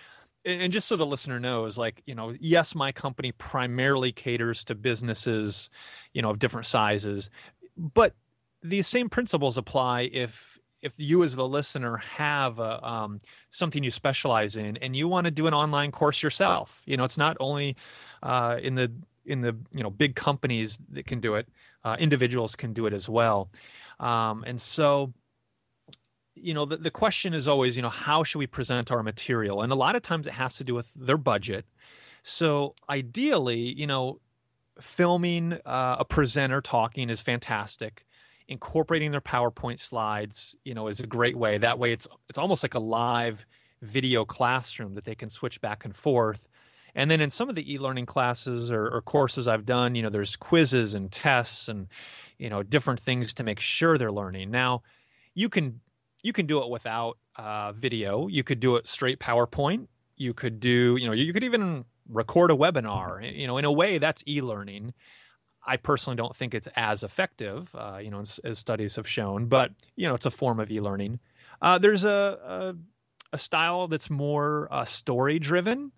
and 0.44 0.72
just 0.72 0.88
so 0.88 0.96
the 0.96 1.06
listener 1.06 1.38
knows 1.38 1.76
like 1.76 2.02
you 2.06 2.14
know 2.14 2.34
yes 2.40 2.74
my 2.74 2.90
company 2.90 3.32
primarily 3.32 4.12
caters 4.12 4.64
to 4.64 4.74
businesses 4.74 5.68
you 6.14 6.22
know 6.22 6.30
of 6.30 6.38
different 6.38 6.66
sizes 6.66 7.28
but 7.76 8.14
these 8.62 8.86
same 8.86 9.08
principles 9.08 9.58
apply 9.58 10.02
if 10.12 10.58
if 10.80 10.94
you 10.96 11.24
as 11.24 11.34
the 11.34 11.48
listener 11.48 11.96
have 11.96 12.58
a, 12.58 12.86
um, 12.86 13.20
something 13.50 13.82
you 13.82 13.90
specialize 13.90 14.56
in 14.56 14.76
and 14.78 14.94
you 14.94 15.08
want 15.08 15.24
to 15.24 15.30
do 15.30 15.46
an 15.46 15.54
online 15.54 15.90
course 15.90 16.22
yourself. 16.22 16.82
You 16.86 16.96
know 16.96 17.04
it's 17.04 17.18
not 17.18 17.36
only 17.40 17.76
uh, 18.22 18.58
in 18.62 18.74
the 18.74 18.92
in 19.28 19.42
the 19.42 19.56
you 19.72 19.82
know 19.82 19.90
big 19.90 20.14
companies 20.14 20.78
that 20.90 21.06
can 21.06 21.20
do 21.20 21.34
it 21.34 21.48
uh, 21.84 21.96
individuals 21.98 22.56
can 22.56 22.72
do 22.72 22.86
it 22.86 22.92
as 22.92 23.08
well. 23.08 23.50
Um, 24.00 24.44
and 24.46 24.60
so 24.60 25.12
you 26.34 26.54
know 26.54 26.64
the, 26.64 26.76
the 26.76 26.90
question 26.90 27.34
is 27.34 27.48
always 27.48 27.76
you 27.76 27.82
know 27.82 27.88
how 27.88 28.22
should 28.24 28.38
we 28.38 28.46
present 28.46 28.90
our 28.90 29.02
material? 29.02 29.62
And 29.62 29.72
a 29.72 29.76
lot 29.76 29.96
of 29.96 30.02
times 30.02 30.26
it 30.26 30.32
has 30.32 30.56
to 30.56 30.64
do 30.64 30.74
with 30.74 30.92
their 30.94 31.16
budget. 31.16 31.66
So 32.22 32.74
ideally 32.88 33.74
you 33.74 33.86
know 33.86 34.20
filming 34.80 35.54
uh, 35.64 35.96
a 35.98 36.04
presenter 36.04 36.60
talking 36.60 37.10
is 37.10 37.20
fantastic. 37.20 38.04
Incorporating 38.46 39.10
their 39.10 39.20
powerpoint 39.20 39.80
slides 39.80 40.54
you 40.64 40.74
know 40.74 40.88
is 40.88 41.00
a 41.00 41.06
great 41.06 41.36
way. 41.36 41.58
That 41.58 41.78
way 41.78 41.92
it's 41.92 42.06
it's 42.28 42.38
almost 42.38 42.62
like 42.62 42.74
a 42.74 42.80
live 42.80 43.46
video 43.82 44.24
classroom 44.24 44.94
that 44.94 45.04
they 45.04 45.14
can 45.14 45.30
switch 45.30 45.60
back 45.60 45.84
and 45.84 45.94
forth 45.94 46.47
and 46.98 47.10
then 47.10 47.22
in 47.22 47.30
some 47.30 47.48
of 47.48 47.54
the 47.54 47.72
e-learning 47.72 48.04
classes 48.04 48.70
or, 48.70 48.88
or 48.88 49.00
courses 49.00 49.48
i've 49.48 49.64
done 49.64 49.94
you 49.94 50.02
know 50.02 50.10
there's 50.10 50.36
quizzes 50.36 50.92
and 50.94 51.10
tests 51.10 51.68
and 51.68 51.86
you 52.38 52.50
know 52.50 52.62
different 52.62 53.00
things 53.00 53.32
to 53.32 53.42
make 53.42 53.60
sure 53.60 53.96
they're 53.96 54.12
learning 54.12 54.50
now 54.50 54.82
you 55.34 55.48
can 55.48 55.80
you 56.22 56.32
can 56.32 56.46
do 56.46 56.62
it 56.62 56.68
without 56.68 57.18
uh, 57.36 57.72
video. 57.72 58.26
You 58.26 58.42
could 58.42 58.60
do 58.60 58.76
it 58.76 58.88
straight 58.88 59.20
PowerPoint. 59.20 59.86
You 60.16 60.34
could 60.34 60.60
do, 60.60 60.96
you 61.00 61.06
know, 61.06 61.12
you 61.12 61.32
could 61.32 61.44
even 61.44 61.84
record 62.08 62.50
a 62.50 62.54
webinar. 62.54 63.36
You 63.36 63.46
know, 63.46 63.58
in 63.58 63.64
a 63.64 63.72
way, 63.72 63.98
that's 63.98 64.22
e-learning. 64.26 64.92
I 65.64 65.76
personally 65.76 66.16
don't 66.16 66.34
think 66.34 66.54
it's 66.54 66.68
as 66.76 67.02
effective, 67.02 67.72
uh, 67.74 67.98
you 68.02 68.10
know, 68.10 68.20
as, 68.20 68.40
as, 68.42 68.58
studies 68.58 68.96
have 68.96 69.06
shown, 69.06 69.46
but 69.46 69.70
you 69.96 70.08
know, 70.08 70.14
it's 70.14 70.24
a 70.24 70.30
form 70.30 70.60
of 70.60 70.70
e-learning. 70.70 71.20
Uh, 71.60 71.78
there's 71.78 72.04
a, 72.04 72.08
a, 72.10 72.74
a 73.34 73.38
style 73.38 73.86
that's 73.86 74.08
more 74.08 74.68
uh, 74.70 74.84
story 74.84 75.38
driven. 75.38 75.92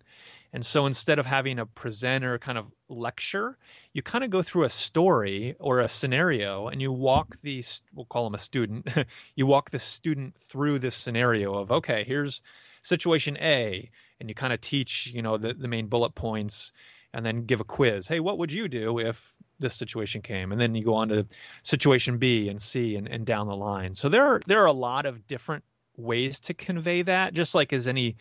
And 0.53 0.65
so 0.65 0.85
instead 0.85 1.17
of 1.17 1.25
having 1.25 1.59
a 1.59 1.65
presenter 1.65 2.37
kind 2.37 2.57
of 2.57 2.71
lecture, 2.89 3.57
you 3.93 4.01
kind 4.01 4.23
of 4.23 4.29
go 4.29 4.41
through 4.41 4.65
a 4.65 4.69
story 4.69 5.55
or 5.59 5.79
a 5.79 5.87
scenario 5.87 6.67
and 6.67 6.81
you 6.81 6.91
walk 6.91 7.37
the, 7.41 7.63
we'll 7.93 8.05
call 8.05 8.25
them 8.25 8.35
a 8.35 8.39
student, 8.39 8.87
you 9.35 9.45
walk 9.45 9.69
the 9.69 9.79
student 9.79 10.35
through 10.37 10.79
this 10.79 10.95
scenario 10.95 11.53
of, 11.53 11.71
okay, 11.71 12.03
here's 12.03 12.41
situation 12.81 13.37
A. 13.37 13.89
And 14.19 14.29
you 14.29 14.35
kind 14.35 14.53
of 14.53 14.61
teach, 14.61 15.07
you 15.07 15.21
know, 15.21 15.37
the, 15.37 15.53
the 15.53 15.67
main 15.67 15.87
bullet 15.87 16.15
points 16.15 16.73
and 17.13 17.25
then 17.25 17.45
give 17.45 17.59
a 17.59 17.65
quiz. 17.65 18.07
Hey, 18.07 18.19
what 18.19 18.37
would 18.37 18.51
you 18.51 18.67
do 18.67 18.99
if 18.99 19.37
this 19.59 19.75
situation 19.75 20.21
came? 20.21 20.51
And 20.51 20.59
then 20.59 20.75
you 20.75 20.83
go 20.83 20.93
on 20.93 21.09
to 21.09 21.25
situation 21.63 22.17
B 22.17 22.49
and 22.49 22.61
C 22.61 22.95
and, 22.95 23.07
and 23.07 23.25
down 23.25 23.47
the 23.47 23.55
line. 23.55 23.95
So 23.95 24.09
there 24.09 24.23
are, 24.23 24.41
there 24.47 24.61
are 24.61 24.67
a 24.67 24.73
lot 24.73 25.05
of 25.05 25.25
different 25.27 25.63
ways 25.97 26.39
to 26.41 26.53
convey 26.53 27.01
that, 27.03 27.33
just 27.33 27.55
like 27.55 27.73
as 27.73 27.87
any 27.87 28.15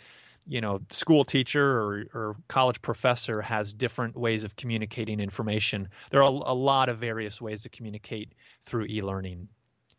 you 0.50 0.60
know 0.60 0.80
school 0.90 1.24
teacher 1.24 1.64
or, 1.78 2.04
or 2.14 2.36
college 2.48 2.80
professor 2.82 3.40
has 3.40 3.72
different 3.72 4.16
ways 4.16 4.44
of 4.44 4.56
communicating 4.56 5.20
information. 5.20 5.88
There 6.10 6.22
are 6.22 6.28
a, 6.28 6.54
lot 6.54 6.88
of 6.88 6.98
various 6.98 7.40
ways 7.40 7.62
to 7.62 7.68
communicate 7.68 8.34
through 8.64 8.86
e-learning. 8.86 9.48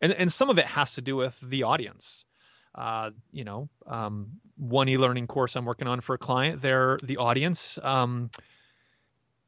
And, 0.00 0.12
and 0.12 0.32
some 0.32 0.50
of 0.50 0.58
it 0.58 0.66
has 0.66 0.94
to 0.94 1.00
do 1.00 1.16
with 1.16 1.38
the 1.40 1.62
audience. 1.64 2.26
Uh, 2.74 3.10
you 3.32 3.44
know 3.44 3.68
um, 3.86 4.28
one 4.56 4.88
e-learning 4.88 5.26
course 5.26 5.56
i'm 5.56 5.66
working 5.66 5.86
on 5.86 6.00
for 6.00 6.14
a 6.14 6.18
client 6.18 6.62
they're 6.62 6.98
the 7.02 7.18
audience 7.18 7.78
um, 7.82 8.30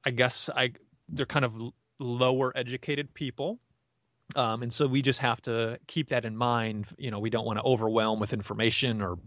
i 0.04 0.10
guess 0.10 0.50
i 0.54 0.70
they're 1.08 1.26
kind 1.26 1.44
of 1.44 1.54
lower 1.98 2.52
educated 2.56 3.12
people. 3.14 3.60
Um, 4.36 4.62
and 4.62 4.72
so 4.72 4.86
we 4.86 5.02
just 5.02 5.18
have 5.20 5.40
to 5.42 5.78
keep 5.86 6.08
that 6.08 6.24
in 6.24 6.36
mind. 6.36 6.86
You 6.98 7.10
know, 7.10 7.18
we 7.18 7.30
don't 7.30 7.44
want 7.44 7.58
to 7.58 7.64
overwhelm 7.64 8.20
with 8.20 8.32
information 8.32 9.02
or 9.02 9.18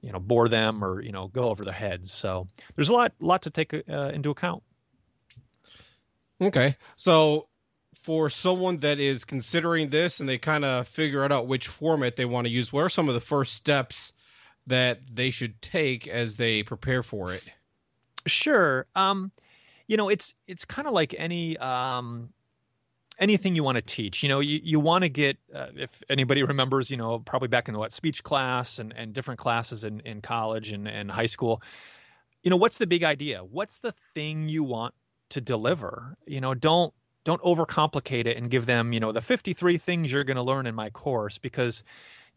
you 0.00 0.12
know 0.12 0.20
bore 0.20 0.48
them 0.48 0.84
or 0.84 1.00
you 1.02 1.12
know 1.12 1.28
go 1.28 1.44
over 1.44 1.64
their 1.64 1.74
heads. 1.74 2.12
So 2.12 2.48
there's 2.74 2.88
a 2.88 2.92
lot 2.92 3.12
lot 3.20 3.42
to 3.42 3.50
take 3.50 3.74
uh, 3.74 4.10
into 4.14 4.30
account. 4.30 4.62
Okay, 6.40 6.76
so 6.96 7.48
for 7.94 8.30
someone 8.30 8.78
that 8.78 8.98
is 8.98 9.24
considering 9.24 9.88
this 9.88 10.20
and 10.20 10.28
they 10.28 10.38
kind 10.38 10.64
of 10.64 10.86
figure 10.86 11.24
out 11.30 11.48
which 11.48 11.66
format 11.66 12.16
they 12.16 12.24
want 12.24 12.46
to 12.46 12.52
use, 12.52 12.72
what 12.72 12.84
are 12.84 12.88
some 12.88 13.08
of 13.08 13.14
the 13.14 13.20
first 13.20 13.54
steps 13.54 14.12
that 14.66 15.00
they 15.12 15.30
should 15.30 15.60
take 15.60 16.06
as 16.06 16.36
they 16.36 16.62
prepare 16.62 17.02
for 17.02 17.32
it? 17.32 17.44
Sure. 18.26 18.86
Um, 18.94 19.32
you 19.88 19.96
know, 19.96 20.08
it's 20.08 20.34
it's 20.46 20.64
kind 20.64 20.86
of 20.86 20.94
like 20.94 21.14
any 21.18 21.56
um, 21.58 22.30
anything 23.18 23.56
you 23.56 23.64
want 23.64 23.76
to 23.76 23.82
teach. 23.82 24.22
You 24.22 24.28
know, 24.28 24.40
you, 24.40 24.60
you 24.62 24.80
want 24.80 25.02
to 25.02 25.08
get, 25.08 25.36
uh, 25.54 25.68
if 25.76 26.02
anybody 26.08 26.42
remembers, 26.44 26.90
you 26.90 26.96
know, 26.96 27.18
probably 27.20 27.48
back 27.48 27.68
in 27.68 27.74
the 27.74 27.80
what 27.80 27.92
speech 27.92 28.22
class 28.22 28.78
and, 28.78 28.92
and 28.96 29.12
different 29.12 29.40
classes 29.40 29.84
in, 29.84 30.00
in 30.00 30.20
college 30.20 30.72
and, 30.72 30.88
and 30.88 31.10
high 31.10 31.26
school, 31.26 31.62
you 32.42 32.50
know, 32.50 32.56
what's 32.56 32.78
the 32.78 32.86
big 32.86 33.04
idea? 33.04 33.42
What's 33.44 33.78
the 33.78 33.92
thing 33.92 34.48
you 34.48 34.62
want 34.62 34.94
to 35.30 35.40
deliver? 35.40 36.16
You 36.26 36.40
know, 36.40 36.54
don't, 36.54 36.94
don't 37.24 37.42
overcomplicate 37.42 38.26
it 38.26 38.36
and 38.36 38.50
give 38.50 38.66
them, 38.66 38.92
you 38.92 39.00
know, 39.00 39.12
the 39.12 39.20
53 39.20 39.76
things 39.76 40.12
you're 40.12 40.24
going 40.24 40.36
to 40.36 40.42
learn 40.42 40.66
in 40.66 40.74
my 40.74 40.88
course 40.90 41.36
because 41.36 41.84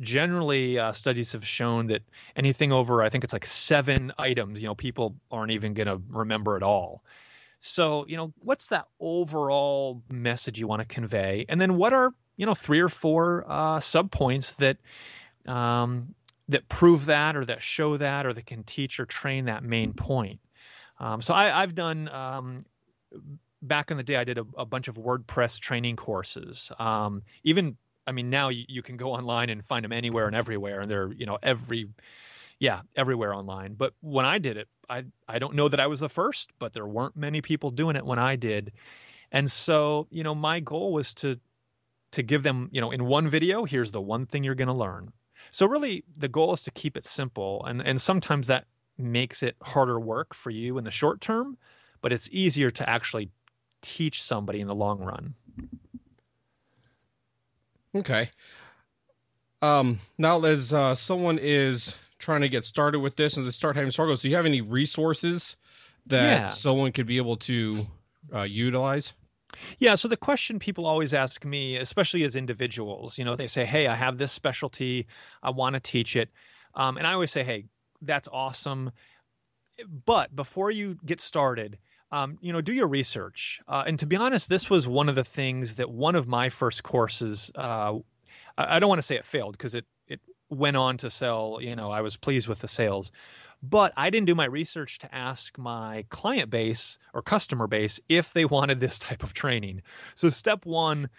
generally 0.02 0.80
uh, 0.80 0.92
studies 0.92 1.32
have 1.32 1.46
shown 1.46 1.88
that 1.88 2.02
anything 2.36 2.72
over, 2.72 3.04
I 3.04 3.10
think 3.10 3.24
it's 3.24 3.34
like 3.34 3.46
seven 3.46 4.12
items, 4.18 4.62
you 4.62 4.68
know, 4.68 4.76
people 4.76 5.16
aren't 5.30 5.52
even 5.52 5.74
going 5.74 5.88
to 5.88 6.02
remember 6.10 6.58
at 6.58 6.64
all. 6.64 7.04
So, 7.64 8.06
you 8.08 8.18
know, 8.18 8.34
what's 8.40 8.66
that 8.66 8.88
overall 9.00 10.02
message 10.10 10.60
you 10.60 10.66
want 10.66 10.82
to 10.82 10.88
convey? 10.88 11.46
And 11.48 11.62
then 11.62 11.78
what 11.78 11.94
are, 11.94 12.12
you 12.36 12.46
know, 12.46 12.56
three 12.56 12.80
or 12.80 12.90
four 12.90 13.46
uh, 13.48 13.80
subpoints 13.80 14.56
that 14.56 14.78
um, 15.46 16.16
that 16.50 16.68
prove 16.70 17.06
that 17.06 17.36
or 17.36 17.46
that 17.46 17.62
show 17.62 17.98
that 17.98 18.26
or 18.26 18.34
that 18.34 18.48
can 18.48 18.64
teach 18.64 19.00
or 19.00 19.06
train 19.06 19.46
that 19.46 19.64
main 19.64 19.94
point? 19.94 20.40
Um, 21.00 21.22
so 21.22 21.36
I, 21.36 21.62
have 21.62 21.76
done 21.76 22.10
um, 22.10 22.66
back 23.62 23.92
in 23.92 23.98
the 23.98 24.04
day, 24.04 24.16
I 24.16 24.24
did 24.24 24.40
a, 24.40 24.46
a 24.58 24.66
bunch 24.66 24.88
of 24.88 24.98
WordPress 24.98 25.60
training 25.60 25.98
courses. 25.98 26.72
Um, 26.80 27.22
even, 27.44 27.78
I 28.08 28.12
mean, 28.12 28.32
now 28.32 28.50
you, 28.50 28.66
you, 28.68 28.82
can 28.82 28.98
go 28.98 29.12
online 29.12 29.52
and 29.52 29.64
find 29.64 29.86
them 29.86 29.92
anywhere 29.92 30.26
and 30.26 30.36
everywhere, 30.36 30.80
and 30.82 30.90
they're 30.90 31.12
you 31.14 31.28
know 31.28 31.38
every 31.44 31.90
yeah, 32.62 32.82
everywhere 32.96 33.34
online. 33.34 33.74
But 33.74 33.96
when 34.02 34.24
I 34.24 34.38
did 34.38 34.56
it, 34.56 34.68
I 34.88 35.04
I 35.28 35.40
don't 35.40 35.56
know 35.56 35.68
that 35.68 35.80
I 35.80 35.88
was 35.88 36.00
the 36.00 36.08
first, 36.08 36.52
but 36.60 36.74
there 36.74 36.86
weren't 36.86 37.18
many 37.18 37.42
people 37.42 37.72
doing 37.72 37.96
it 37.96 38.06
when 38.06 38.20
I 38.20 38.36
did. 38.36 38.72
And 39.32 39.50
so, 39.50 40.08
you 40.12 40.24
know, 40.24 40.36
my 40.36 40.60
goal 40.60 40.94
was 40.94 41.16
to 41.16 41.40
to 42.12 42.22
give 42.22 42.44
them, 42.44 42.70
you 42.72 42.80
know, 42.80 42.92
in 42.92 43.06
one 43.06 43.28
video, 43.28 43.66
here's 43.66 43.92
the 43.92 44.02
one 44.02 44.28
thing 44.28 44.44
you're 44.44 44.54
going 44.54 44.68
to 44.68 44.76
learn. 44.76 45.12
So 45.50 45.66
really 45.66 46.04
the 46.16 46.28
goal 46.28 46.54
is 46.54 46.62
to 46.64 46.72
keep 46.72 46.96
it 46.96 47.04
simple 47.04 47.66
and 47.66 47.82
and 47.82 48.00
sometimes 48.00 48.46
that 48.48 48.66
makes 48.96 49.42
it 49.42 49.56
harder 49.64 50.00
work 50.00 50.36
for 50.36 50.52
you 50.52 50.78
in 50.78 50.84
the 50.84 50.92
short 50.92 51.20
term, 51.20 51.58
but 52.02 52.14
it's 52.14 52.30
easier 52.32 52.70
to 52.70 52.88
actually 52.88 53.32
teach 53.82 54.22
somebody 54.22 54.62
in 54.62 54.68
the 54.68 54.76
long 54.76 55.00
run. 55.00 55.34
Okay. 57.96 58.30
Um, 59.64 60.00
now, 60.20 60.44
as 60.44 60.74
uh, 60.74 60.94
someone 60.96 61.40
is 61.40 61.96
trying 62.22 62.42
to 62.42 62.50
get 62.50 62.66
started 62.66 63.00
with 63.00 63.16
this 63.16 63.38
and 63.38 63.46
to 63.46 63.52
start 63.52 63.76
having 63.76 63.92
struggles, 63.92 64.22
do 64.22 64.30
you 64.30 64.36
have 64.36 64.46
any 64.46 64.62
resources 64.62 65.58
that 66.08 66.42
yeah. 66.42 66.46
someone 66.46 66.92
could 66.92 67.08
be 67.08 67.18
able 67.18 67.38
to 67.38 67.86
uh, 68.34 68.44
utilize? 68.44 69.14
Yeah, 69.80 69.96
so 69.96 70.08
the 70.08 70.18
question 70.18 70.60
people 70.60 70.86
always 70.86 71.14
ask 71.14 71.44
me, 71.44 71.76
especially 71.76 72.24
as 72.24 72.38
individuals, 72.38 73.18
you 73.18 73.26
know, 73.26 73.36
they 73.36 73.48
say, 73.48 73.66
"Hey, 73.66 73.88
I 73.88 73.96
have 73.96 74.18
this 74.18 74.32
specialty, 74.32 75.06
I 75.44 75.50
want 75.50 75.74
to 75.74 75.80
teach 75.82 76.16
it. 76.16 76.30
Um, 76.76 76.98
and 76.98 77.06
I 77.06 77.14
always 77.14 77.32
say, 77.32 77.44
hey, 77.44 77.66
that's 78.02 78.28
awesome. 78.32 78.92
But 80.06 80.36
before 80.36 80.72
you 80.72 80.98
get 81.06 81.22
started, 81.22 81.78
um, 82.12 82.38
you 82.42 82.52
know, 82.52 82.62
do 82.62 82.74
your 82.74 82.88
research. 82.88 83.62
Uh, 83.68 83.84
and 83.88 83.98
to 84.00 84.06
be 84.06 84.16
honest, 84.16 84.50
this 84.50 84.70
was 84.70 84.88
one 84.88 85.10
of 85.10 85.16
the 85.16 85.24
things 85.24 85.76
that 85.76 85.90
one 85.90 86.16
of 86.16 86.28
my 86.28 86.50
first 86.50 86.84
courses. 86.84 87.52
Uh, 87.56 88.00
I 88.58 88.80
don't 88.80 88.90
want 88.90 89.00
to 89.00 89.04
say 89.06 89.16
it 89.16 89.26
failed 89.26 89.54
because 89.54 89.76
it 89.76 89.86
it 89.86 89.86
went 90.52 90.78
on 90.78 90.98
to 90.98 91.10
sell. 91.10 91.60
You 91.62 91.76
know, 91.76 91.90
I 91.90 92.02
was 92.02 92.16
pleased 92.16 92.48
with 92.48 92.60
the 92.60 92.68
sales, 92.68 93.12
but 93.64 93.94
I 93.98 94.10
didn't 94.10 94.28
do 94.28 94.36
my 94.36 94.46
research 94.46 95.00
to 95.00 95.16
ask 95.16 95.58
my 95.58 96.06
client 96.10 96.50
base 96.50 97.00
or 97.14 97.22
customer 97.22 97.68
base 97.68 98.00
if 98.10 98.34
they 98.34 98.46
wanted 98.46 98.80
this 98.80 99.00
type 99.08 99.24
of 99.24 99.34
training. 99.34 99.82
So 100.16 100.30
step 100.30 100.66
one, 100.66 101.10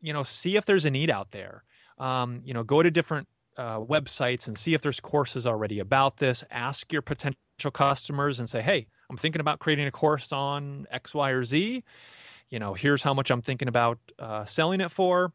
you 0.00 0.12
know, 0.12 0.22
see 0.22 0.56
if 0.56 0.66
there's 0.66 0.84
a 0.84 0.90
need 0.90 1.10
out 1.10 1.30
there. 1.32 1.64
Um, 1.98 2.42
you 2.44 2.52
know, 2.52 2.62
go 2.62 2.82
to 2.82 2.90
different 2.90 3.26
uh, 3.56 3.80
websites 3.80 4.48
and 4.48 4.56
see 4.58 4.74
if 4.74 4.82
there's 4.82 5.00
courses 5.00 5.46
already 5.46 5.78
about 5.78 6.18
this. 6.18 6.44
Ask 6.50 6.92
your 6.92 7.02
potential 7.02 7.70
customers 7.72 8.38
and 8.38 8.48
say, 8.48 8.60
hey, 8.60 8.86
I'm 9.08 9.16
thinking 9.16 9.40
about 9.40 9.60
creating 9.60 9.86
a 9.86 9.90
course 9.90 10.32
on 10.32 10.86
X, 10.90 11.14
Y, 11.14 11.30
or 11.30 11.42
Z. 11.42 11.82
You 12.50 12.58
know, 12.58 12.74
here's 12.74 13.02
how 13.02 13.14
much 13.14 13.30
I'm 13.30 13.42
thinking 13.42 13.68
about 13.68 13.98
uh, 14.18 14.44
selling 14.44 14.80
it 14.80 14.90
for. 14.90 15.32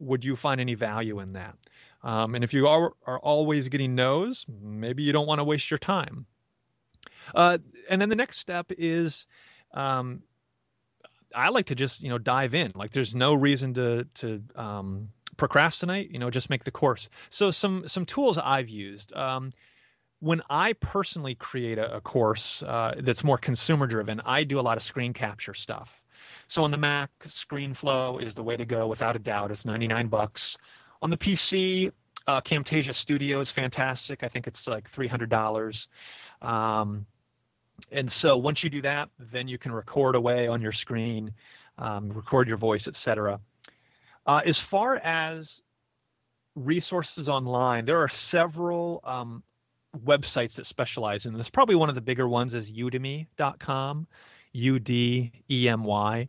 Would 0.00 0.24
you 0.24 0.34
find 0.34 0.60
any 0.60 0.74
value 0.74 1.20
in 1.20 1.32
that? 1.34 1.56
Um, 2.02 2.34
and 2.34 2.44
if 2.44 2.54
you 2.54 2.68
are, 2.68 2.92
are 3.06 3.18
always 3.18 3.68
getting 3.68 3.94
no's, 3.94 4.46
maybe 4.62 5.02
you 5.02 5.12
don't 5.12 5.26
want 5.26 5.40
to 5.40 5.44
waste 5.44 5.70
your 5.70 5.78
time. 5.78 6.26
Uh, 7.34 7.58
and 7.90 8.00
then 8.00 8.08
the 8.08 8.16
next 8.16 8.38
step 8.38 8.70
is 8.78 9.26
um, 9.74 10.22
I 11.34 11.48
like 11.50 11.66
to 11.66 11.74
just 11.74 12.02
you 12.02 12.08
know 12.08 12.18
dive 12.18 12.54
in. 12.54 12.72
Like 12.74 12.90
there's 12.90 13.14
no 13.14 13.34
reason 13.34 13.74
to 13.74 14.04
to 14.14 14.42
um, 14.56 15.08
procrastinate. 15.36 16.10
You 16.10 16.18
know, 16.18 16.30
just 16.30 16.50
make 16.50 16.64
the 16.64 16.70
course. 16.70 17.08
So 17.30 17.50
some 17.50 17.86
some 17.86 18.06
tools 18.06 18.38
I've 18.38 18.68
used. 18.68 19.14
Um, 19.14 19.50
when 20.20 20.42
I 20.50 20.72
personally 20.74 21.36
create 21.36 21.78
a, 21.78 21.96
a 21.96 22.00
course 22.00 22.62
uh, 22.64 22.94
that's 22.98 23.22
more 23.22 23.38
consumer 23.38 23.86
driven, 23.86 24.20
I 24.24 24.42
do 24.42 24.58
a 24.58 24.62
lot 24.62 24.76
of 24.76 24.82
screen 24.82 25.12
capture 25.12 25.54
stuff. 25.54 26.02
So 26.48 26.64
on 26.64 26.72
the 26.72 26.76
Mac, 26.76 27.10
ScreenFlow 27.20 28.20
is 28.20 28.34
the 28.34 28.42
way 28.42 28.56
to 28.56 28.64
go 28.64 28.88
without 28.88 29.14
a 29.14 29.20
doubt. 29.20 29.52
It's 29.52 29.64
99 29.64 30.08
bucks. 30.08 30.58
On 31.00 31.10
the 31.10 31.16
PC, 31.16 31.92
uh, 32.26 32.40
Camtasia 32.40 32.94
Studio 32.94 33.40
is 33.40 33.50
fantastic. 33.50 34.22
I 34.22 34.28
think 34.28 34.46
it's 34.46 34.66
like 34.66 34.88
$300. 34.90 35.88
Um, 36.42 37.06
and 37.92 38.10
so 38.10 38.36
once 38.36 38.64
you 38.64 38.70
do 38.70 38.82
that, 38.82 39.08
then 39.18 39.48
you 39.48 39.58
can 39.58 39.72
record 39.72 40.14
away 40.14 40.48
on 40.48 40.60
your 40.60 40.72
screen, 40.72 41.32
um, 41.78 42.10
record 42.10 42.48
your 42.48 42.56
voice, 42.56 42.88
etc. 42.88 43.40
Uh, 44.26 44.42
as 44.44 44.60
far 44.60 44.96
as 44.96 45.62
resources 46.54 47.28
online, 47.28 47.84
there 47.84 48.02
are 48.02 48.08
several 48.08 49.00
um, 49.04 49.42
websites 50.04 50.56
that 50.56 50.66
specialize 50.66 51.24
in 51.24 51.34
this. 51.34 51.48
Probably 51.48 51.76
one 51.76 51.88
of 51.88 51.94
the 51.94 52.00
bigger 52.00 52.28
ones 52.28 52.52
is 52.52 52.70
udemy.com, 52.70 54.06
U 54.52 54.78
D 54.78 55.32
E 55.50 55.68
M 55.68 55.84
Y. 55.84 56.28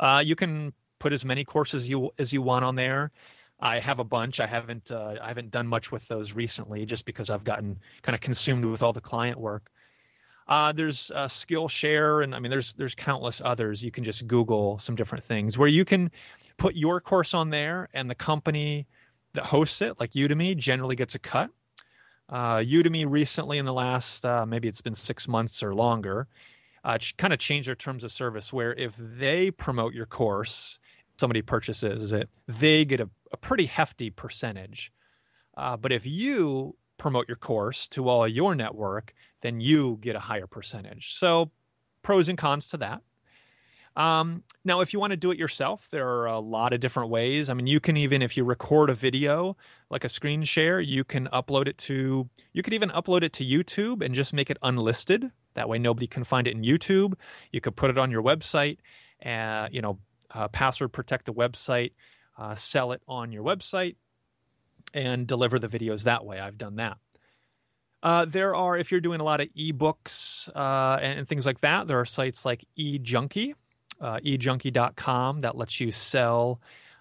Uh, 0.00 0.22
you 0.24 0.34
can 0.34 0.72
put 0.98 1.12
as 1.12 1.24
many 1.24 1.44
courses 1.44 1.88
you 1.88 2.10
as 2.18 2.32
you 2.32 2.42
want 2.42 2.64
on 2.64 2.74
there. 2.74 3.12
I 3.60 3.78
have 3.80 3.98
a 3.98 4.04
bunch. 4.04 4.40
I 4.40 4.46
haven't 4.46 4.90
uh, 4.90 5.16
I 5.20 5.28
haven't 5.28 5.50
done 5.50 5.66
much 5.66 5.90
with 5.90 6.06
those 6.08 6.32
recently, 6.32 6.84
just 6.84 7.04
because 7.06 7.30
I've 7.30 7.44
gotten 7.44 7.78
kind 8.02 8.14
of 8.14 8.20
consumed 8.20 8.64
with 8.64 8.82
all 8.82 8.92
the 8.92 9.00
client 9.00 9.38
work. 9.38 9.70
Uh, 10.48 10.72
there's 10.72 11.10
uh, 11.14 11.26
Skillshare, 11.26 12.22
and 12.22 12.34
I 12.34 12.38
mean, 12.38 12.50
there's 12.50 12.74
there's 12.74 12.94
countless 12.94 13.40
others. 13.44 13.82
You 13.82 13.90
can 13.90 14.04
just 14.04 14.26
Google 14.26 14.78
some 14.78 14.94
different 14.94 15.24
things 15.24 15.58
where 15.58 15.68
you 15.68 15.84
can 15.84 16.10
put 16.56 16.76
your 16.76 17.00
course 17.00 17.34
on 17.34 17.50
there, 17.50 17.88
and 17.94 18.08
the 18.10 18.14
company 18.14 18.86
that 19.32 19.44
hosts 19.44 19.80
it, 19.82 19.98
like 19.98 20.12
Udemy, 20.12 20.56
generally 20.56 20.96
gets 20.96 21.14
a 21.14 21.18
cut. 21.18 21.50
Uh, 22.28 22.58
Udemy 22.58 23.06
recently, 23.08 23.58
in 23.58 23.64
the 23.64 23.72
last 23.72 24.24
uh, 24.24 24.44
maybe 24.44 24.68
it's 24.68 24.80
been 24.80 24.94
six 24.94 25.26
months 25.26 25.62
or 25.62 25.74
longer, 25.74 26.28
uh, 26.84 26.98
kind 27.18 27.32
of 27.32 27.38
changed 27.38 27.68
their 27.68 27.74
terms 27.74 28.04
of 28.04 28.12
service 28.12 28.52
where 28.52 28.74
if 28.74 28.94
they 28.96 29.50
promote 29.50 29.94
your 29.94 30.06
course, 30.06 30.78
somebody 31.18 31.42
purchases 31.42 32.12
it, 32.12 32.28
they 32.46 32.84
get 32.84 33.00
a, 33.00 33.08
a 33.36 33.46
pretty 33.48 33.66
hefty 33.66 34.08
percentage. 34.08 34.92
Uh, 35.56 35.76
but 35.76 35.92
if 35.92 36.06
you 36.06 36.74
promote 36.96 37.28
your 37.28 37.36
course 37.36 37.86
to 37.88 38.08
all 38.08 38.26
your 38.26 38.54
network, 38.54 39.12
then 39.42 39.60
you 39.60 39.98
get 40.00 40.16
a 40.16 40.18
higher 40.18 40.46
percentage. 40.46 41.14
So, 41.14 41.50
pros 42.02 42.28
and 42.30 42.38
cons 42.38 42.68
to 42.68 42.78
that. 42.78 43.02
Um, 43.96 44.42
now, 44.64 44.80
if 44.80 44.92
you 44.92 45.00
want 45.00 45.12
to 45.12 45.16
do 45.16 45.30
it 45.30 45.38
yourself, 45.38 45.88
there 45.90 46.08
are 46.08 46.26
a 46.26 46.38
lot 46.38 46.72
of 46.72 46.80
different 46.80 47.10
ways. 47.10 47.48
I 47.48 47.54
mean, 47.54 47.66
you 47.66 47.80
can 47.80 47.96
even, 47.96 48.22
if 48.22 48.36
you 48.36 48.44
record 48.44 48.90
a 48.90 48.94
video, 48.94 49.56
like 49.90 50.04
a 50.04 50.08
screen 50.08 50.42
share, 50.44 50.80
you 50.80 51.04
can 51.04 51.28
upload 51.32 51.66
it 51.66 51.78
to, 51.78 52.28
you 52.52 52.62
could 52.62 52.74
even 52.74 52.90
upload 52.90 53.22
it 53.22 53.32
to 53.34 53.44
YouTube 53.44 54.04
and 54.04 54.14
just 54.14 54.32
make 54.32 54.50
it 54.50 54.58
unlisted. 54.62 55.30
That 55.54 55.68
way, 55.68 55.78
nobody 55.78 56.06
can 56.06 56.24
find 56.24 56.46
it 56.46 56.54
in 56.54 56.62
YouTube. 56.62 57.14
You 57.52 57.60
could 57.60 57.76
put 57.76 57.90
it 57.90 57.98
on 57.98 58.10
your 58.10 58.22
website, 58.22 58.78
and 59.20 59.66
uh, 59.66 59.68
you 59.72 59.80
know, 59.80 59.98
uh, 60.34 60.48
password 60.48 60.92
protect 60.92 61.24
the 61.24 61.32
website, 61.32 61.92
uh, 62.38 62.54
sell 62.54 62.92
it 62.92 63.02
on 63.08 63.32
your 63.32 63.44
website, 63.44 63.96
and 64.94 65.26
deliver 65.26 65.58
the 65.58 65.68
videos 65.68 66.04
that 66.04 66.24
way. 66.24 66.38
I've 66.38 66.58
done 66.58 66.76
that. 66.76 66.98
Uh, 68.02 68.24
there 68.24 68.54
are, 68.54 68.76
if 68.76 68.92
you're 68.92 69.00
doing 69.00 69.20
a 69.20 69.24
lot 69.24 69.40
of 69.40 69.48
ebooks 69.58 70.48
uh, 70.54 70.98
and, 71.00 71.18
and, 71.18 71.28
things 71.28 71.46
like 71.46 71.60
that, 71.60 71.88
there 71.88 71.98
are 71.98 72.04
sites 72.04 72.44
like 72.44 72.64
eJunkie, 72.78 73.54
uh, 74.00 74.18
ejunkie.com 74.24 75.40
that 75.40 75.56
lets 75.56 75.80
you 75.80 75.90
sell 75.90 76.60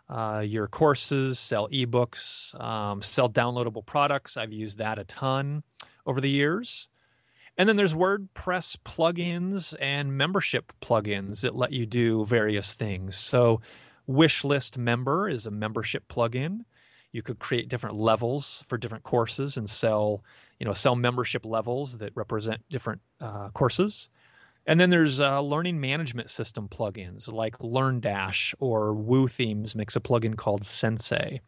uh, 0.10 0.42
your 0.46 0.68
courses, 0.68 1.38
sell 1.38 1.68
ebooks, 1.70 2.60
um, 2.62 3.02
sell 3.02 3.30
downloadable 3.30 3.86
products. 3.86 4.38
I've 4.38 4.54
used 4.54 4.78
that 4.78 4.98
a 4.98 5.04
ton 5.04 5.64
over 6.06 6.22
the 6.22 6.30
years. 6.30 6.90
And 7.58 7.70
then 7.70 7.76
there's 7.76 7.94
WordPress 7.94 8.78
plugins 8.84 9.76
and 9.80 10.18
membership 10.18 10.74
plugins 10.82 11.42
that 11.42 11.56
let 11.56 11.72
you 11.72 11.86
do 11.86 12.26
various 12.26 12.74
things. 12.74 13.16
So, 13.16 13.62
Wishlist 14.08 14.78
Member 14.78 15.30
is 15.30 15.46
a 15.46 15.52
membership 15.52 16.08
plugin. 16.08 16.60
You 17.12 17.22
could 17.22 17.40
create 17.40 17.70
different 17.70 17.96
levels 17.96 18.64
for 18.68 18.78
different 18.78 19.04
courses 19.04 19.58
and 19.58 19.70
sell, 19.70 20.24
you 20.60 20.66
know, 20.66 20.74
sell 20.74 20.96
membership 20.96 21.46
levels 21.46 21.98
that 22.00 22.12
represent 22.16 22.62
different 22.70 23.02
uh, 23.22 23.50
courses. 23.50 24.10
And 24.68 24.80
then 24.80 24.90
there's 24.90 25.20
uh, 25.20 25.42
learning 25.42 25.80
management 25.80 26.30
system 26.30 26.68
plugins 26.68 27.32
like 27.32 27.58
LearnDash 27.60 28.56
or 28.60 28.94
WooThemes 28.96 29.76
makes 29.76 29.96
a 29.96 30.00
plugin 30.00 30.36
called 30.36 30.66
Sensei. 30.66 31.42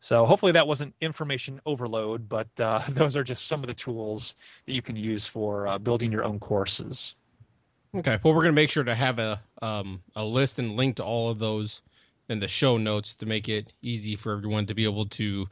So 0.00 0.24
hopefully 0.24 0.52
that 0.52 0.66
wasn't 0.66 0.94
information 1.00 1.60
overload, 1.66 2.28
but 2.28 2.48
uh, 2.58 2.82
those 2.88 3.16
are 3.16 3.24
just 3.24 3.46
some 3.46 3.62
of 3.62 3.68
the 3.68 3.74
tools 3.74 4.36
that 4.66 4.72
you 4.72 4.82
can 4.82 4.96
use 4.96 5.26
for 5.26 5.68
uh, 5.68 5.78
building 5.78 6.10
your 6.10 6.24
own 6.24 6.40
courses. 6.40 7.14
Okay, 7.94 8.18
well 8.22 8.34
we're 8.34 8.42
gonna 8.42 8.52
make 8.52 8.70
sure 8.70 8.84
to 8.84 8.94
have 8.94 9.18
a 9.18 9.42
um, 9.62 10.02
a 10.14 10.24
list 10.24 10.58
and 10.58 10.76
link 10.76 10.96
to 10.96 11.04
all 11.04 11.28
of 11.28 11.38
those 11.38 11.82
in 12.28 12.38
the 12.38 12.48
show 12.48 12.76
notes 12.76 13.14
to 13.16 13.26
make 13.26 13.48
it 13.48 13.72
easy 13.82 14.14
for 14.14 14.32
everyone 14.32 14.66
to 14.66 14.74
be 14.74 14.84
able 14.84 15.06
to 15.06 15.46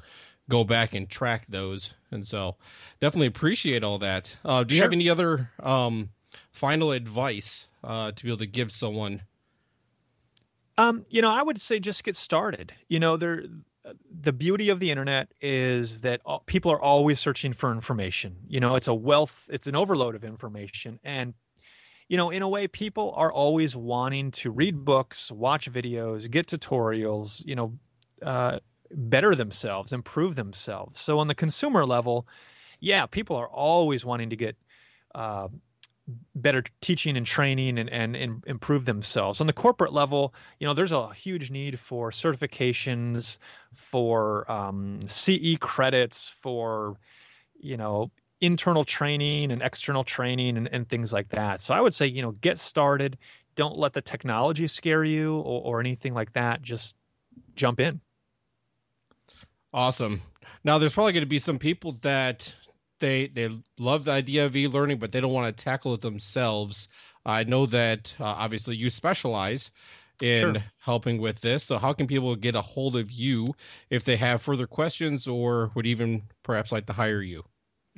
go 0.48 0.64
back 0.64 0.94
and 0.94 1.11
track 1.11 1.44
those. 1.48 1.92
And 2.11 2.27
so 2.27 2.57
definitely 3.01 3.27
appreciate 3.27 3.83
all 3.85 3.98
that. 3.98 4.35
Uh, 4.44 4.64
do 4.64 4.74
you 4.74 4.79
sure. 4.79 4.85
have 4.85 4.92
any 4.92 5.11
other 5.11 5.51
um, 5.61 6.09
final 6.53 6.92
advice 6.92 7.68
uh, 7.85 8.12
to 8.12 8.22
be 8.22 8.31
able 8.31 8.38
to 8.38 8.46
give 8.46 8.70
someone? 8.70 9.20
Um, 10.79 11.05
you 11.11 11.20
know, 11.20 11.31
I 11.31 11.42
would 11.42 11.61
say 11.61 11.81
just 11.81 12.05
get 12.05 12.14
started. 12.14 12.72
You 12.88 13.01
know, 13.01 13.16
there 13.16 13.42
the 14.20 14.33
beauty 14.33 14.68
of 14.68 14.81
the 14.81 14.90
internet 14.90 15.33
is 15.40 16.01
that 16.01 16.20
people 16.46 16.70
are 16.70 16.81
always 16.81 17.18
searching 17.18 17.53
for 17.53 17.72
information. 17.72 18.37
You 18.46 18.61
know, 18.61 18.77
it's 18.77 18.88
a 18.88 18.94
wealth, 18.94 19.48
it's 19.53 19.66
an 19.66 19.77
overload 19.77 20.14
of 20.14 20.24
information. 20.24 20.98
And, 21.05 21.35
you 22.08 22.16
know, 22.16 22.30
in 22.30 22.42
a 22.42 22.48
way, 22.48 22.66
people 22.66 23.12
are 23.16 23.32
always 23.32 23.76
wanting 23.76 24.30
to 24.32 24.50
read 24.50 24.84
books, 24.84 25.30
watch 25.30 25.70
videos, 25.70 26.30
get 26.30 26.46
tutorials, 26.46 27.44
you 27.46 27.54
know, 27.54 27.78
uh, 28.22 28.58
better 28.90 29.34
themselves, 29.34 29.92
improve 29.92 30.34
themselves. 30.34 31.00
So 31.00 31.18
on 31.18 31.28
the 31.28 31.34
consumer 31.34 31.84
level, 31.84 32.26
yeah, 32.80 33.04
people 33.06 33.36
are 33.36 33.48
always 33.48 34.04
wanting 34.04 34.30
to 34.30 34.36
get 34.36 34.56
uh, 35.14 35.48
better 36.34 36.64
teaching 36.80 37.16
and 37.16 37.26
training 37.26 37.78
and, 37.78 37.90
and, 37.90 38.16
and, 38.16 38.42
improve 38.46 38.86
themselves. 38.86 39.40
On 39.40 39.46
the 39.46 39.52
corporate 39.52 39.92
level, 39.92 40.34
you 40.58 40.66
know, 40.66 40.72
there's 40.72 40.92
a 40.92 41.12
huge 41.12 41.50
need 41.50 41.78
for 41.78 42.10
certifications, 42.10 43.38
for 43.74 44.50
um, 44.50 45.00
CE 45.06 45.56
credits, 45.60 46.28
for, 46.28 46.98
you 47.60 47.76
know, 47.76 48.10
internal 48.40 48.85
training 48.85 49.51
and 49.51 49.62
external 49.62 50.05
training 50.05 50.57
and, 50.57 50.68
and 50.72 50.88
things 50.88 51.12
like 51.12 51.29
that. 51.31 51.61
So 51.61 51.74
I 51.74 51.81
would 51.81 51.94
say, 51.94 52.07
you 52.07 52.22
know, 52.22 52.33
get 52.33 52.59
started. 52.59 53.18
Don't 53.57 53.77
let 53.77 53.92
the 53.92 54.03
technology 54.03 54.66
scare 54.68 55.05
you 55.05 55.37
or, 55.38 55.62
or 55.77 55.81
anything 55.81 56.14
like 56.14 56.33
that. 56.35 56.62
Just 56.62 56.94
jump 57.57 57.81
in. 57.81 58.01
Awesome. 59.72 60.22
Now, 60.64 60.79
there's 60.79 60.92
probably 60.92 61.12
going 61.12 61.22
to 61.22 61.27
be 61.27 61.38
some 61.38 61.59
people 61.59 61.92
that 62.03 62.55
they 63.01 63.29
they 63.29 63.51
love 63.79 64.05
the 64.05 64.11
idea 64.12 64.44
of 64.46 64.57
e-learning, 64.57 64.98
but 64.98 65.12
they 65.12 65.20
don't 65.20 65.33
want 65.33 65.57
to 65.57 65.64
tackle 65.64 65.94
it 65.94 66.01
themselves. 66.01 66.88
I 67.24 67.44
know 67.44 67.66
that 67.66 68.14
uh, 68.18 68.24
obviously 68.24 68.77
you 68.77 68.90
specialize 68.90 69.70
in 70.20 70.57
Sure. 70.57 70.62
helping 70.79 71.18
with 71.20 71.40
this. 71.40 71.64
So, 71.64 71.79
how 71.79 71.92
can 71.92 72.07
people 72.07 72.35
get 72.37 72.57
a 72.57 72.61
hold 72.62 72.96
of 72.96 73.11
you 73.11 73.55
if 73.90 74.05
they 74.05 74.16
have 74.16 74.42
further 74.42 74.66
questions 74.66 75.27
or 75.29 75.70
would 75.74 75.87
even 75.87 76.22
perhaps 76.42 76.72
like 76.72 76.87
to 76.87 76.92
hire 76.92 77.22
you? 77.22 77.44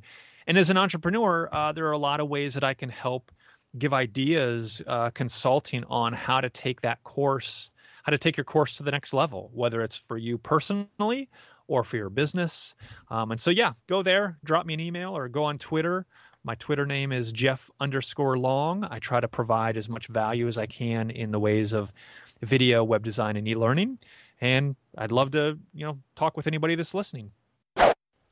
And 0.52 0.58
as 0.58 0.70
an 0.70 0.76
entrepreneur, 0.76 1.48
uh, 1.54 1.72
there 1.72 1.88
are 1.88 1.94
a 1.94 1.98
lot 1.98 2.20
of 2.20 2.28
ways 2.28 2.56
that 2.56 2.64
I 2.66 2.74
can 2.74 2.90
help 2.90 3.32
give 3.78 3.94
ideas, 3.94 4.82
uh, 4.86 5.10
consulting 5.12 5.86
on 5.86 6.12
how 6.12 6.42
to 6.42 6.50
take 6.50 6.82
that 6.82 7.02
course, 7.06 7.72
how 8.04 8.10
to 8.10 8.18
take 8.18 8.36
your 8.36 8.44
course 8.44 8.76
to 8.76 8.84
the 8.84 8.92
next 8.92 9.14
level, 9.14 9.50
whether 9.54 9.82
it's 9.82 9.96
for 9.96 10.18
you 10.18 10.38
personally 10.38 11.30
or 11.68 11.86
for 11.86 11.96
your 11.96 12.10
business. 12.10 12.76
Um, 13.10 13.32
and 13.32 13.40
so, 13.40 13.50
yeah, 13.50 13.72
go 13.88 14.04
there, 14.04 14.38
drop 14.44 14.66
me 14.66 14.74
an 14.74 14.82
email, 14.82 15.16
or 15.16 15.30
go 15.30 15.46
on 15.46 15.58
Twitter. 15.58 16.06
My 16.44 16.56
Twitter 16.56 16.86
name 16.86 17.14
is 17.14 17.32
Jeff 17.32 17.70
underscore 17.80 18.38
Long. 18.38 18.86
I 18.92 19.00
try 19.00 19.22
to 19.22 19.30
provide 19.30 19.78
as 19.78 19.88
much 19.88 20.08
value 20.08 20.50
as 20.50 20.58
I 20.58 20.66
can 20.66 21.12
in 21.12 21.32
the 21.32 21.40
ways 21.40 21.72
of 21.72 21.94
video, 22.42 22.84
web 22.84 23.06
design, 23.06 23.38
and 23.38 23.48
e-learning. 23.48 24.00
And 24.42 24.76
I'd 24.98 25.14
love 25.14 25.32
to, 25.32 25.58
you 25.74 25.86
know, 25.86 25.98
talk 26.18 26.36
with 26.36 26.46
anybody 26.46 26.76
that's 26.76 26.94
listening. 26.94 27.32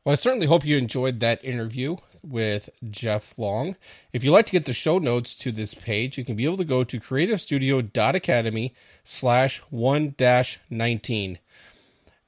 Well, 0.05 0.13
I 0.13 0.15
certainly 0.15 0.47
hope 0.47 0.65
you 0.65 0.77
enjoyed 0.77 1.19
that 1.19 1.43
interview 1.45 1.97
with 2.23 2.69
Jeff 2.89 3.37
Long. 3.37 3.75
If 4.13 4.23
you'd 4.23 4.31
like 4.31 4.45
to 4.47 4.51
get 4.51 4.65
the 4.65 4.73
show 4.73 4.97
notes 4.97 5.35
to 5.39 5.51
this 5.51 5.73
page, 5.73 6.17
you 6.17 6.25
can 6.25 6.35
be 6.35 6.45
able 6.45 6.57
to 6.57 6.65
go 6.65 6.83
to 6.83 6.99
creativestudio.academy 6.99 8.73
slash 9.03 9.59
one 9.69 10.15
dash 10.17 10.59
19. 10.69 11.39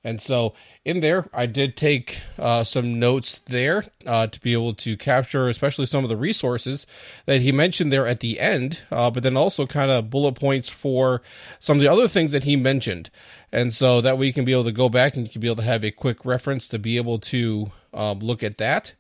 And 0.04 0.20
so 0.20 0.54
in 0.84 1.02
there, 1.02 1.30
I 1.32 1.46
did 1.46 1.78
take 1.78 2.22
uh, 2.40 2.64
some 2.64 3.00
notes 3.00 3.38
there 3.46 3.86
uh, 4.06 4.28
to 4.28 4.42
be 4.42 4.54
able 4.54 4.74
to 4.76 4.98
capture, 4.98 5.48
especially 5.48 5.86
some 5.86 6.04
of 6.04 6.10
the 6.10 6.18
resources 6.18 6.88
that 7.28 7.42
he 7.42 7.52
mentioned 7.52 7.92
there 7.92 8.08
at 8.08 8.20
the 8.20 8.40
end, 8.40 8.80
uh, 8.90 9.12
but 9.12 9.22
then 9.22 9.38
also 9.38 9.68
kind 9.68 9.92
of 9.92 10.10
bullet 10.10 10.34
points 10.34 10.70
for 10.70 11.22
some 11.60 11.78
of 11.78 11.82
the 11.82 11.92
other 11.92 12.08
things 12.08 12.32
that 12.32 12.46
he 12.46 12.56
mentioned. 12.56 13.12
And 13.52 13.72
so 13.72 14.02
that 14.02 14.18
way 14.18 14.26
you 14.26 14.34
can 14.34 14.46
be 14.46 14.54
able 14.54 14.64
to 14.64 14.72
go 14.72 14.90
back 14.90 15.16
and 15.16 15.26
you 15.26 15.32
can 15.32 15.42
be 15.42 15.48
able 15.48 15.58
to 15.58 15.62
have 15.64 15.84
a 15.84 15.92
quick 15.92 16.26
reference 16.26 16.68
to 16.70 16.80
be 16.80 16.98
able 16.98 17.20
to 17.20 17.72
um, 17.94 18.20
look 18.20 18.42
at 18.42 18.58
that. 18.58 18.94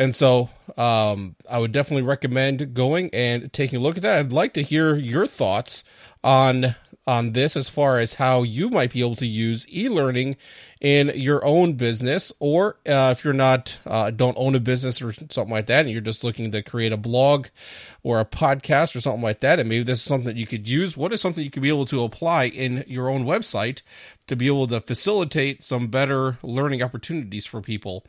And 0.00 0.14
so 0.14 0.48
um, 0.78 1.36
I 1.46 1.58
would 1.58 1.72
definitely 1.72 2.04
recommend 2.04 2.72
going 2.72 3.10
and 3.12 3.52
taking 3.52 3.80
a 3.80 3.82
look 3.82 3.98
at 3.98 4.02
that. 4.02 4.16
I'd 4.16 4.32
like 4.32 4.54
to 4.54 4.62
hear 4.62 4.96
your 4.96 5.26
thoughts 5.26 5.84
on 6.24 6.74
on 7.06 7.32
this 7.32 7.56
as 7.56 7.68
far 7.68 7.98
as 7.98 8.14
how 8.14 8.42
you 8.42 8.70
might 8.70 8.92
be 8.92 9.00
able 9.00 9.16
to 9.16 9.26
use 9.26 9.66
e-learning 9.70 10.36
in 10.80 11.10
your 11.14 11.44
own 11.44 11.72
business 11.72 12.30
or 12.38 12.76
uh, 12.86 13.12
if 13.16 13.24
you're 13.24 13.32
not 13.32 13.78
uh, 13.86 14.10
don't 14.10 14.36
own 14.38 14.54
a 14.54 14.60
business 14.60 15.02
or 15.02 15.12
something 15.12 15.50
like 15.50 15.66
that 15.66 15.80
and 15.80 15.90
you're 15.90 16.00
just 16.00 16.22
looking 16.22 16.52
to 16.52 16.62
create 16.62 16.92
a 16.92 16.96
blog 16.96 17.48
or 18.02 18.20
a 18.20 18.24
podcast 18.24 18.94
or 18.94 19.00
something 19.00 19.22
like 19.22 19.40
that 19.40 19.58
and 19.58 19.68
maybe 19.68 19.82
this 19.82 19.98
is 19.98 20.04
something 20.04 20.26
that 20.26 20.36
you 20.36 20.46
could 20.46 20.68
use 20.68 20.96
what 20.96 21.12
is 21.12 21.20
something 21.20 21.42
you 21.42 21.50
could 21.50 21.62
be 21.62 21.68
able 21.68 21.86
to 21.86 22.04
apply 22.04 22.44
in 22.44 22.84
your 22.86 23.08
own 23.08 23.24
website 23.24 23.80
to 24.26 24.36
be 24.36 24.46
able 24.46 24.68
to 24.68 24.80
facilitate 24.80 25.64
some 25.64 25.88
better 25.88 26.38
learning 26.42 26.82
opportunities 26.82 27.46
for 27.46 27.60
people 27.60 28.04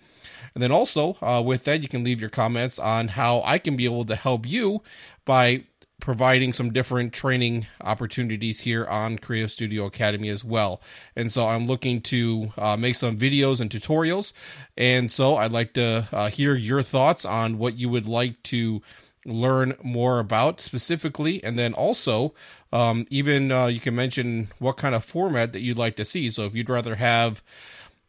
and 0.54 0.62
then 0.62 0.72
also 0.72 1.18
uh, 1.22 1.42
with 1.44 1.64
that 1.66 1.82
you 1.82 1.88
can 1.88 2.04
leave 2.04 2.20
your 2.20 2.30
comments 2.30 2.80
on 2.80 3.10
how 3.10 3.42
i 3.46 3.58
can 3.58 3.76
be 3.76 3.86
able 3.86 4.06
to 4.06 4.16
help 4.16 4.48
you 4.48 4.82
by 5.26 5.64
providing 6.02 6.52
some 6.52 6.74
different 6.74 7.14
training 7.14 7.68
opportunities 7.80 8.62
here 8.62 8.86
on 8.88 9.18
Creative 9.18 9.52
Studio 9.52 9.86
Academy 9.86 10.28
as 10.28 10.44
well. 10.44 10.82
And 11.16 11.32
so 11.32 11.48
I'm 11.48 11.68
looking 11.68 12.02
to 12.02 12.52
uh, 12.58 12.76
make 12.76 12.96
some 12.96 13.18
videos 13.18 13.62
and 13.62 13.70
tutorials. 13.70 14.34
And 14.76 15.10
so 15.10 15.38
I'd 15.38 15.54
like 15.54 15.74
to 15.74 16.08
uh, 16.12 16.30
hear 16.30 16.56
your 16.56 16.82
thoughts 16.84 17.24
on 17.24 17.58
what 17.58 17.76
you 17.76 17.88
would 17.88 18.08
like 18.08 18.42
to 18.44 18.82
learn 19.26 19.76
more 19.84 20.20
about 20.20 20.60
specifically. 20.60 21.42
And 21.44 21.58
then 21.58 21.74
also, 21.74 22.34
um, 22.74 23.06
even 23.10 23.52
uh, 23.52 23.68
you 23.68 23.80
can 23.80 23.96
mention 23.96 24.50
what 24.60 24.78
kind 24.78 24.96
of 24.96 25.06
format 25.06 25.54
that 25.54 25.62
you'd 25.62 25.78
like 25.78 25.96
to 25.98 26.06
see. 26.06 26.30
So 26.30 26.44
if 26.44 26.56
you'd 26.56 26.70
rather 26.70 26.96
have 26.96 27.44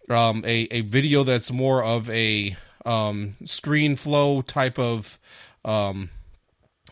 um, 0.08 0.44
a, 0.46 0.68
a 0.70 0.80
video 0.82 1.22
that's 1.22 1.50
more 1.50 1.82
of 1.82 2.08
a 2.10 2.56
um, 2.84 3.36
screen 3.44 3.96
flow 3.96 4.42
type 4.42 4.78
of 4.78 5.18
um, 5.64 6.10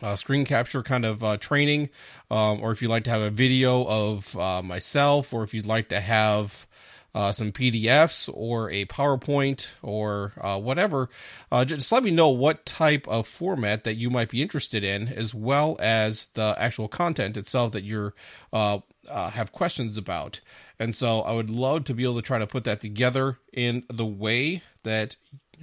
uh, 0.02 0.16
screen 0.16 0.44
capture 0.44 0.82
kind 0.82 1.04
of 1.04 1.22
uh, 1.22 1.36
training, 1.36 1.90
um, 2.30 2.60
or 2.60 2.72
if 2.72 2.80
you'd 2.80 2.88
like 2.88 3.04
to 3.04 3.10
have 3.10 3.22
a 3.22 3.30
video 3.30 3.84
of 3.86 4.36
uh, 4.36 4.62
myself, 4.62 5.32
or 5.32 5.42
if 5.42 5.52
you'd 5.52 5.66
like 5.66 5.88
to 5.88 6.00
have 6.00 6.66
uh, 7.14 7.32
some 7.32 7.50
PDFs 7.50 8.30
or 8.32 8.70
a 8.70 8.84
PowerPoint 8.86 9.66
or 9.82 10.32
uh, 10.40 10.58
whatever, 10.58 11.10
uh, 11.50 11.64
just 11.64 11.90
let 11.90 12.04
me 12.04 12.10
know 12.10 12.28
what 12.28 12.64
type 12.64 13.06
of 13.08 13.26
format 13.26 13.84
that 13.84 13.94
you 13.94 14.10
might 14.10 14.30
be 14.30 14.40
interested 14.40 14.84
in, 14.84 15.08
as 15.08 15.34
well 15.34 15.76
as 15.80 16.26
the 16.34 16.54
actual 16.56 16.88
content 16.88 17.36
itself 17.36 17.72
that 17.72 17.84
you're 17.84 18.14
have 19.08 19.52
questions 19.52 19.96
about. 19.96 20.40
And 20.78 20.94
so 20.94 21.20
I 21.22 21.32
would 21.32 21.50
love 21.50 21.84
to 21.84 21.94
be 21.94 22.04
able 22.04 22.16
to 22.16 22.22
try 22.22 22.38
to 22.38 22.46
put 22.46 22.64
that 22.64 22.80
together 22.80 23.38
in 23.52 23.84
the 23.88 24.06
way 24.06 24.62
that 24.82 25.16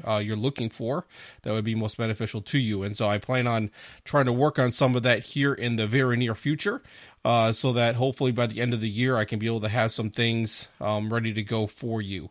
uh, 0.03 0.17
you're 0.17 0.35
looking 0.35 0.69
for 0.69 1.05
that 1.41 1.51
would 1.51 1.65
be 1.65 1.75
most 1.75 1.97
beneficial 1.97 2.41
to 2.41 2.59
you. 2.59 2.83
And 2.83 2.95
so 2.95 3.07
I 3.07 3.17
plan 3.17 3.47
on 3.47 3.71
trying 4.03 4.25
to 4.25 4.33
work 4.33 4.59
on 4.59 4.71
some 4.71 4.95
of 4.95 5.03
that 5.03 5.23
here 5.23 5.53
in 5.53 5.75
the 5.75 5.87
very 5.87 6.17
near 6.17 6.35
future. 6.35 6.81
Uh, 7.25 7.51
so 7.51 7.73
that 7.73 7.95
hopefully 7.95 8.31
by 8.31 8.47
the 8.47 8.61
end 8.61 8.73
of 8.73 8.81
the 8.81 8.89
year 8.89 9.17
I 9.17 9.25
can 9.25 9.39
be 9.39 9.47
able 9.47 9.61
to 9.61 9.69
have 9.69 9.91
some 9.91 10.09
things 10.09 10.67
um, 10.79 11.11
ready 11.11 11.33
to 11.33 11.43
go 11.43 11.67
for 11.67 12.01
you. 12.01 12.29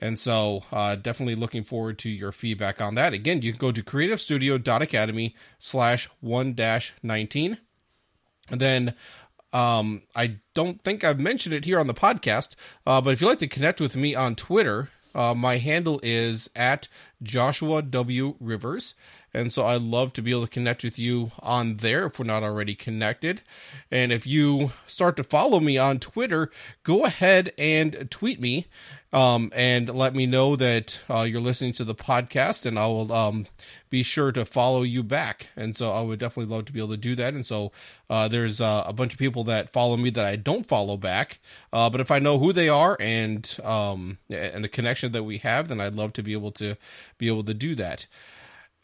And 0.00 0.18
so, 0.18 0.64
uh, 0.72 0.96
definitely 0.96 1.36
looking 1.36 1.64
forward 1.64 1.98
to 2.00 2.10
your 2.10 2.30
feedback 2.30 2.82
on 2.82 2.96
that. 2.96 3.14
Again, 3.14 3.40
you 3.40 3.52
can 3.52 3.58
go 3.58 3.72
to 3.72 3.82
creativestudio.academy 3.82 5.34
slash 5.58 6.08
one 6.20 6.52
dash 6.52 6.92
19. 7.02 7.56
And 8.50 8.60
then 8.60 8.94
um, 9.52 10.02
I 10.14 10.38
don't 10.54 10.82
think 10.82 11.04
I've 11.04 11.20
mentioned 11.20 11.54
it 11.54 11.64
here 11.64 11.80
on 11.80 11.86
the 11.86 11.94
podcast, 11.94 12.54
uh, 12.86 13.00
but 13.00 13.12
if 13.12 13.20
you'd 13.20 13.28
like 13.28 13.38
to 13.40 13.48
connect 13.48 13.80
with 13.80 13.96
me 13.96 14.14
on 14.14 14.34
Twitter, 14.34 14.90
uh, 15.14 15.34
my 15.34 15.56
handle 15.56 15.98
is 16.02 16.50
at 16.54 16.88
Joshua 17.22 17.80
W. 17.82 18.36
Rivers. 18.38 18.94
And 19.36 19.52
so 19.52 19.66
I'd 19.66 19.82
love 19.82 20.14
to 20.14 20.22
be 20.22 20.30
able 20.30 20.46
to 20.46 20.50
connect 20.50 20.82
with 20.82 20.98
you 20.98 21.30
on 21.40 21.76
there 21.76 22.06
if 22.06 22.18
we're 22.18 22.24
not 22.24 22.42
already 22.42 22.74
connected. 22.74 23.42
And 23.90 24.10
if 24.10 24.26
you 24.26 24.70
start 24.86 25.14
to 25.18 25.24
follow 25.24 25.60
me 25.60 25.76
on 25.76 25.98
Twitter, 25.98 26.50
go 26.84 27.04
ahead 27.04 27.52
and 27.58 28.10
tweet 28.10 28.40
me 28.40 28.64
um, 29.12 29.52
and 29.54 29.94
let 29.94 30.14
me 30.14 30.24
know 30.24 30.56
that 30.56 31.00
uh, 31.10 31.26
you're 31.28 31.42
listening 31.42 31.74
to 31.74 31.84
the 31.84 31.94
podcast, 31.94 32.64
and 32.64 32.78
I 32.78 32.86
will 32.86 33.12
um, 33.12 33.46
be 33.90 34.02
sure 34.02 34.32
to 34.32 34.46
follow 34.46 34.82
you 34.82 35.02
back. 35.02 35.50
And 35.54 35.76
so 35.76 35.92
I 35.92 36.00
would 36.00 36.18
definitely 36.18 36.54
love 36.54 36.64
to 36.66 36.72
be 36.72 36.80
able 36.80 36.90
to 36.90 36.96
do 36.96 37.14
that. 37.16 37.34
And 37.34 37.44
so 37.44 37.72
uh, 38.08 38.28
there's 38.28 38.62
uh, 38.62 38.84
a 38.86 38.94
bunch 38.94 39.12
of 39.12 39.18
people 39.18 39.44
that 39.44 39.70
follow 39.70 39.98
me 39.98 40.08
that 40.10 40.24
I 40.24 40.36
don't 40.36 40.66
follow 40.66 40.96
back, 40.96 41.40
uh, 41.74 41.90
but 41.90 42.00
if 42.00 42.10
I 42.10 42.20
know 42.20 42.38
who 42.38 42.54
they 42.54 42.70
are 42.70 42.96
and 43.00 43.54
um, 43.62 44.16
and 44.30 44.64
the 44.64 44.68
connection 44.68 45.12
that 45.12 45.24
we 45.24 45.38
have, 45.38 45.68
then 45.68 45.78
I'd 45.80 45.94
love 45.94 46.14
to 46.14 46.22
be 46.22 46.32
able 46.32 46.52
to 46.52 46.76
be 47.18 47.28
able 47.28 47.44
to 47.44 47.54
do 47.54 47.74
that. 47.74 48.06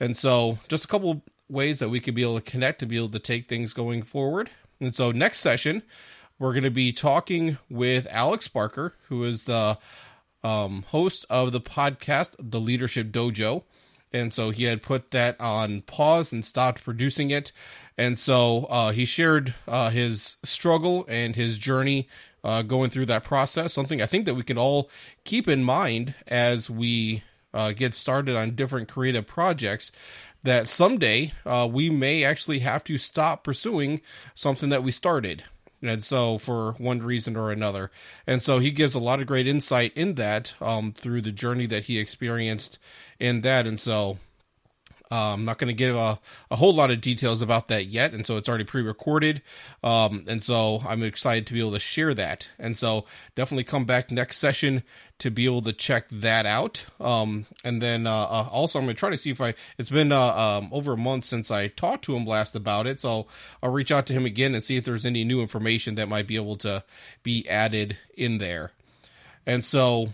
And 0.01 0.17
so, 0.17 0.59
just 0.69 0.85
a 0.85 0.89
couple 0.89 1.23
ways 1.49 1.79
that 1.79 1.89
we 1.89 2.01
could 2.01 2.15
be 2.15 2.23
able 2.23 2.41
to 2.41 2.51
connect 2.51 2.81
to 2.81 2.87
be 2.87 2.97
able 2.97 3.11
to 3.11 3.19
take 3.19 3.49
things 3.49 3.73
going 3.73 4.03
forward. 4.03 4.51
And 4.81 4.95
so, 4.95 5.13
next 5.13 5.39
session, 5.39 5.83
we're 6.39 6.53
going 6.53 6.65
to 6.65 6.71
be 6.71 6.93
talking 6.93 7.59
with 7.71 8.07
Alex 8.11 8.49
Barker, 8.49 8.95
who 9.09 9.23
is 9.25 9.45
the 9.45 9.79
um, 10.43 10.85
host 10.89 11.25
of 11.31 11.53
the 11.53 11.61
podcast, 11.61 12.35
The 12.39 12.61
Leadership 12.61 13.13
Dojo. 13.13 13.63
And 14.13 14.35
so 14.35 14.51
he 14.51 14.65
had 14.65 14.83
put 14.83 15.11
that 15.13 15.41
on 15.41 15.83
pause 15.83 16.33
and 16.33 16.45
stopped 16.45 16.85
producing 16.85 17.31
it. 17.31 17.53
And 17.97 18.19
so 18.19 18.65
uh, 18.65 18.93
he 18.93 19.05
shared 19.05 19.55
uh, 19.67 19.91
his 19.91 20.37
struggle 20.43 21.07
and 21.09 21.35
his 21.35 21.59
journey 21.59 22.09
uh, 22.45 22.63
going 22.63 22.91
through 22.91 23.07
that 23.07 23.25
process. 23.25 23.73
Something 23.73 24.03
I 24.03 24.07
think 24.07 24.27
that 24.27 24.35
we 24.35 24.43
can 24.43 24.59
all 24.59 24.91
keep 25.25 25.49
in 25.49 25.65
mind 25.65 26.15
as 26.27 26.69
we 26.69 27.23
uh, 27.55 27.73
get 27.73 27.95
started 27.95 28.37
on 28.37 28.55
different 28.55 28.89
creative 28.89 29.27
projects 29.27 29.93
that 30.43 30.69
someday 30.69 31.33
uh, 31.47 31.69
we 31.71 31.91
may 31.91 32.25
actually 32.25 32.61
have 32.61 32.83
to 32.85 32.99
stop 32.99 33.45
pursuing 33.45 34.01
something 34.35 34.69
that 34.71 34.83
we 34.83 34.91
started. 34.91 35.45
And 35.85 36.03
so, 36.03 36.39
for 36.39 36.73
one 36.75 37.03
reason 37.03 37.37
or 37.37 37.51
another. 37.51 37.91
And 38.25 38.41
so, 38.41 38.61
he 38.61 38.71
gives 38.71 38.95
a 38.95 39.01
lot 39.01 39.21
of 39.21 39.27
great 39.27 39.49
insight 39.49 39.93
in 39.97 40.15
that 40.15 40.55
um, 40.61 40.93
through 40.93 41.23
the 41.23 41.33
journey 41.33 41.67
that 41.67 41.85
he 41.85 41.99
experienced 41.99 42.79
in 43.19 43.41
that. 43.41 43.67
And 43.67 43.81
so, 43.81 44.19
Uh, 45.13 45.35
I'm 45.35 45.45
not 45.45 45.59
going 45.59 45.69
to 45.69 45.75
give 45.75 45.95
a, 45.95 46.19
a 46.51 46.57
whole 46.57 46.75
lot 46.75 46.91
of 46.91 47.03
details 47.03 47.43
about 47.43 47.69
that 47.69 47.85
yet, 47.85 48.15
and 48.15 48.27
so 48.27 48.39
it's 48.39 48.49
already 48.49 48.65
pre-recorded, 48.65 49.43
um, 49.85 50.25
and 50.27 50.43
so 50.43 50.83
I'm 50.89 51.03
excited 51.03 51.47
to 51.49 51.53
be 51.53 51.61
able 51.61 51.73
to 51.73 51.79
share 51.79 52.15
that. 52.15 52.49
And 52.59 52.79
so 52.79 53.05
definitely 53.35 53.65
come 53.65 53.85
back 53.85 54.11
next 54.11 54.39
session 54.39 54.83
to 55.19 55.31
be 55.31 55.45
able 55.45 55.61
to 55.63 55.75
check 55.75 56.07
that 56.11 56.47
out. 56.47 56.87
Um, 56.99 57.45
and 57.63 57.83
then 57.83 58.07
uh, 58.07 58.11
uh, 58.11 58.49
also 58.51 58.79
I'm 58.79 58.87
going 58.87 58.97
to 58.97 58.99
try 58.99 59.11
to 59.11 59.19
see 59.19 59.29
if 59.29 59.41
I. 59.43 59.53
It's 59.77 59.91
been 59.91 60.13
uh, 60.13 60.35
um, 60.35 60.71
over 60.73 60.95
a 60.95 60.97
month 60.97 61.27
since 61.27 61.51
I 61.51 61.69
talked 61.69 62.07
to 62.07 62.17
him 62.17 62.25
last 62.25 62.57
about 62.57 62.87
it, 62.87 62.99
so 62.99 63.27
I'll 63.63 63.71
reach 63.71 63.93
out 63.93 64.07
to 64.07 64.15
him 64.15 64.25
again 64.25 64.55
and 64.55 64.65
see 64.65 64.79
if 64.79 64.85
there's 64.87 65.05
any 65.05 65.25
new 65.25 65.43
information 65.43 65.95
that 65.97 66.09
might 66.09 66.27
be 66.27 66.37
able 66.37 66.57
to 66.57 66.85
be 67.23 67.47
added 67.51 67.99
in 68.17 68.39
there. 68.39 68.73
And 69.45 69.63
so 69.63 70.09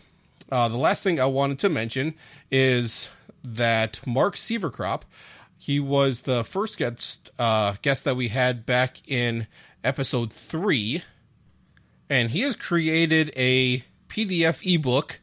uh, 0.50 0.68
the 0.68 0.76
last 0.76 1.04
thing 1.04 1.20
I 1.20 1.26
wanted 1.26 1.60
to 1.60 1.68
mention 1.68 2.14
is 2.50 3.08
that 3.42 4.00
Mark 4.06 4.36
Sieverkropp, 4.36 5.02
he 5.58 5.80
was 5.80 6.20
the 6.20 6.44
first 6.44 6.78
guest 6.78 7.30
uh, 7.38 7.74
guest 7.82 8.04
that 8.04 8.16
we 8.16 8.28
had 8.28 8.64
back 8.64 9.00
in 9.08 9.46
episode 9.82 10.32
three, 10.32 11.02
and 12.08 12.30
he 12.30 12.40
has 12.40 12.56
created 12.56 13.32
a 13.36 13.82
PDF 14.08 14.62
ebook 14.64 15.20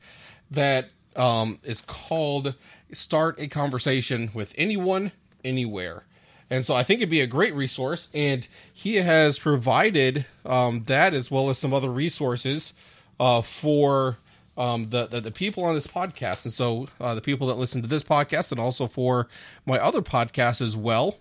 that 0.52 0.90
um, 1.16 1.60
is 1.64 1.82
called 1.82 2.56
"Start 2.92 3.40
a 3.40 3.48
Conversation 3.48 4.32
with 4.34 4.54
Anyone, 4.58 5.14
Anywhere." 5.44 6.04
And 6.50 6.66
so 6.66 6.76
I 6.76 6.84
think 6.84 7.00
it'd 7.00 7.10
be 7.10 7.22
a 7.22 7.28
great 7.28 7.56
resource, 7.56 8.10
and 8.14 8.48
he 8.72 8.98
has 8.98 9.40
provided 9.40 10.26
um, 10.46 10.84
that 10.86 11.14
as 11.14 11.32
well 11.32 11.50
as 11.50 11.58
some 11.58 11.74
other 11.74 11.92
resources 11.92 12.74
uh, 13.20 13.42
for 13.42 14.18
um, 14.58 14.90
the, 14.90 15.08
the, 15.08 15.22
the 15.22 15.32
people 15.32 15.64
on 15.64 15.76
this 15.76 15.88
podcast, 15.88 16.46
and 16.46 16.54
so 16.54 16.88
uh, 17.00 17.16
the 17.16 17.22
people 17.22 17.48
that 17.48 17.56
listen 17.56 17.82
to 17.82 17.88
this 17.88 18.04
podcast, 18.04 18.52
and 18.52 18.60
also 18.60 18.88
for 18.88 19.28
my 19.66 19.80
other 19.80 20.02
podcast 20.02 20.62
as 20.62 20.76
well. 20.76 21.18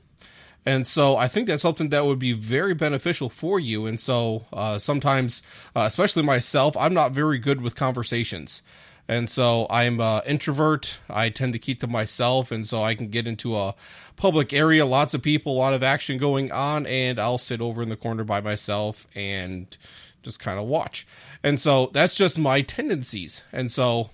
And 0.66 0.86
so 0.86 1.16
I 1.16 1.28
think 1.28 1.46
that's 1.46 1.62
something 1.62 1.90
that 1.90 2.06
would 2.06 2.18
be 2.18 2.32
very 2.32 2.72
beneficial 2.74 3.28
for 3.28 3.60
you. 3.60 3.84
And 3.84 4.00
so 4.00 4.46
uh, 4.52 4.78
sometimes, 4.78 5.42
uh, 5.76 5.82
especially 5.82 6.22
myself, 6.22 6.76
I'm 6.76 6.94
not 6.94 7.12
very 7.12 7.38
good 7.38 7.60
with 7.60 7.74
conversations. 7.74 8.62
And 9.06 9.28
so 9.28 9.66
I'm 9.68 10.00
an 10.00 10.22
introvert. 10.26 10.98
I 11.10 11.28
tend 11.28 11.52
to 11.52 11.58
keep 11.58 11.80
to 11.80 11.86
myself. 11.86 12.50
And 12.50 12.66
so 12.66 12.82
I 12.82 12.94
can 12.94 13.08
get 13.08 13.26
into 13.26 13.54
a 13.54 13.74
public 14.16 14.54
area, 14.54 14.86
lots 14.86 15.12
of 15.12 15.20
people, 15.20 15.52
a 15.52 15.58
lot 15.58 15.74
of 15.74 15.82
action 15.82 16.16
going 16.16 16.50
on, 16.50 16.86
and 16.86 17.18
I'll 17.18 17.36
sit 17.36 17.60
over 17.60 17.82
in 17.82 17.90
the 17.90 17.96
corner 17.96 18.24
by 18.24 18.40
myself 18.40 19.06
and 19.14 19.76
just 20.22 20.40
kind 20.40 20.58
of 20.58 20.64
watch. 20.64 21.06
And 21.44 21.60
so 21.60 21.90
that's 21.92 22.14
just 22.14 22.38
my 22.38 22.62
tendencies. 22.62 23.44
And 23.52 23.70
so 23.70 24.08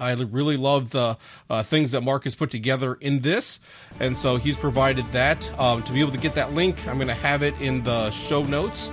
I 0.00 0.12
really 0.14 0.56
love 0.56 0.90
the 0.90 1.18
uh, 1.50 1.62
things 1.62 1.92
that 1.92 2.00
Mark 2.00 2.24
has 2.24 2.34
put 2.34 2.50
together 2.50 2.94
in 2.94 3.20
this. 3.20 3.60
And 4.00 4.16
so 4.16 4.36
he's 4.36 4.56
provided 4.56 5.06
that. 5.08 5.48
Um, 5.60 5.82
to 5.82 5.92
be 5.92 6.00
able 6.00 6.12
to 6.12 6.18
get 6.18 6.34
that 6.34 6.54
link, 6.54 6.88
I'm 6.88 6.96
going 6.96 7.08
to 7.08 7.14
have 7.14 7.42
it 7.42 7.54
in 7.60 7.84
the 7.84 8.10
show 8.10 8.42
notes. 8.42 8.90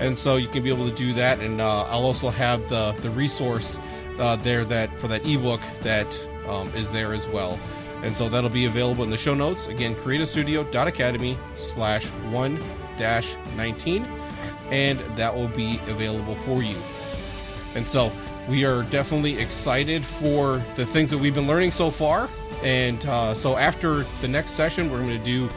And 0.00 0.18
so 0.18 0.36
you 0.36 0.48
can 0.48 0.64
be 0.64 0.70
able 0.70 0.88
to 0.90 0.94
do 0.94 1.14
that. 1.14 1.38
And 1.38 1.60
uh, 1.60 1.84
I'll 1.84 2.04
also 2.04 2.30
have 2.30 2.68
the, 2.68 2.92
the 3.00 3.10
resource 3.10 3.78
uh, 4.18 4.34
there 4.36 4.64
that 4.64 4.98
for 4.98 5.06
that 5.06 5.24
ebook 5.24 5.60
that 5.82 6.20
um, 6.48 6.68
is 6.74 6.90
there 6.90 7.14
as 7.14 7.28
well. 7.28 7.60
And 8.02 8.14
so 8.14 8.28
that'll 8.28 8.50
be 8.50 8.64
available 8.64 9.04
in 9.04 9.10
the 9.10 9.16
show 9.16 9.34
notes. 9.34 9.68
Again, 9.68 9.94
creativestudio.academy 9.96 11.38
slash 11.54 12.06
one 12.06 12.60
dash 12.96 13.36
19 13.56 14.17
and 14.70 14.98
that 15.16 15.34
will 15.34 15.48
be 15.48 15.80
available 15.86 16.36
for 16.36 16.62
you. 16.62 16.76
And 17.74 17.86
so 17.86 18.12
we 18.48 18.64
are 18.64 18.82
definitely 18.84 19.38
excited 19.38 20.04
for 20.04 20.62
the 20.76 20.86
things 20.86 21.10
that 21.10 21.18
we've 21.18 21.34
been 21.34 21.46
learning 21.46 21.72
so 21.72 21.90
far. 21.90 22.28
And 22.62 23.04
uh, 23.06 23.34
so 23.34 23.56
after 23.56 24.04
the 24.20 24.28
next 24.28 24.52
session, 24.52 24.90
we're 24.90 25.00
going 25.00 25.18
to 25.18 25.24
do 25.24 25.48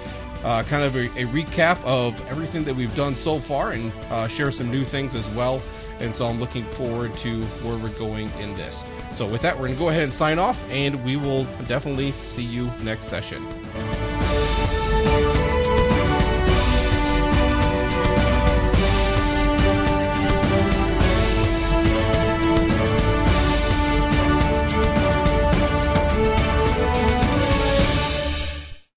uh, 0.43 0.63
kind 0.63 0.83
of 0.83 0.95
a, 0.95 1.05
a, 1.19 1.25
recap 1.27 1.83
of 1.83 2.19
everything 2.27 2.63
that 2.63 2.75
we've 2.75 2.95
done 2.95 3.15
so 3.15 3.39
far 3.39 3.71
and 3.71 3.91
uh, 4.09 4.27
share 4.27 4.51
some 4.51 4.71
new 4.71 4.83
things 4.83 5.15
as 5.15 5.29
well. 5.29 5.61
And 5.99 6.13
so 6.13 6.25
I'm 6.25 6.39
looking 6.39 6.65
forward 6.65 7.13
to 7.15 7.43
where 7.61 7.77
we're 7.77 7.97
going 7.99 8.29
in 8.39 8.55
this. 8.55 8.85
So 9.13 9.27
with 9.27 9.41
that, 9.41 9.55
we're 9.55 9.67
going 9.67 9.73
to 9.73 9.79
go 9.79 9.89
ahead 9.89 10.03
and 10.03 10.13
sign 10.13 10.39
off, 10.39 10.59
and 10.71 11.03
we 11.05 11.15
will 11.15 11.43
definitely 11.65 12.11
see 12.23 12.43
you 12.43 12.71
next 12.81 13.05
session. 13.05 13.45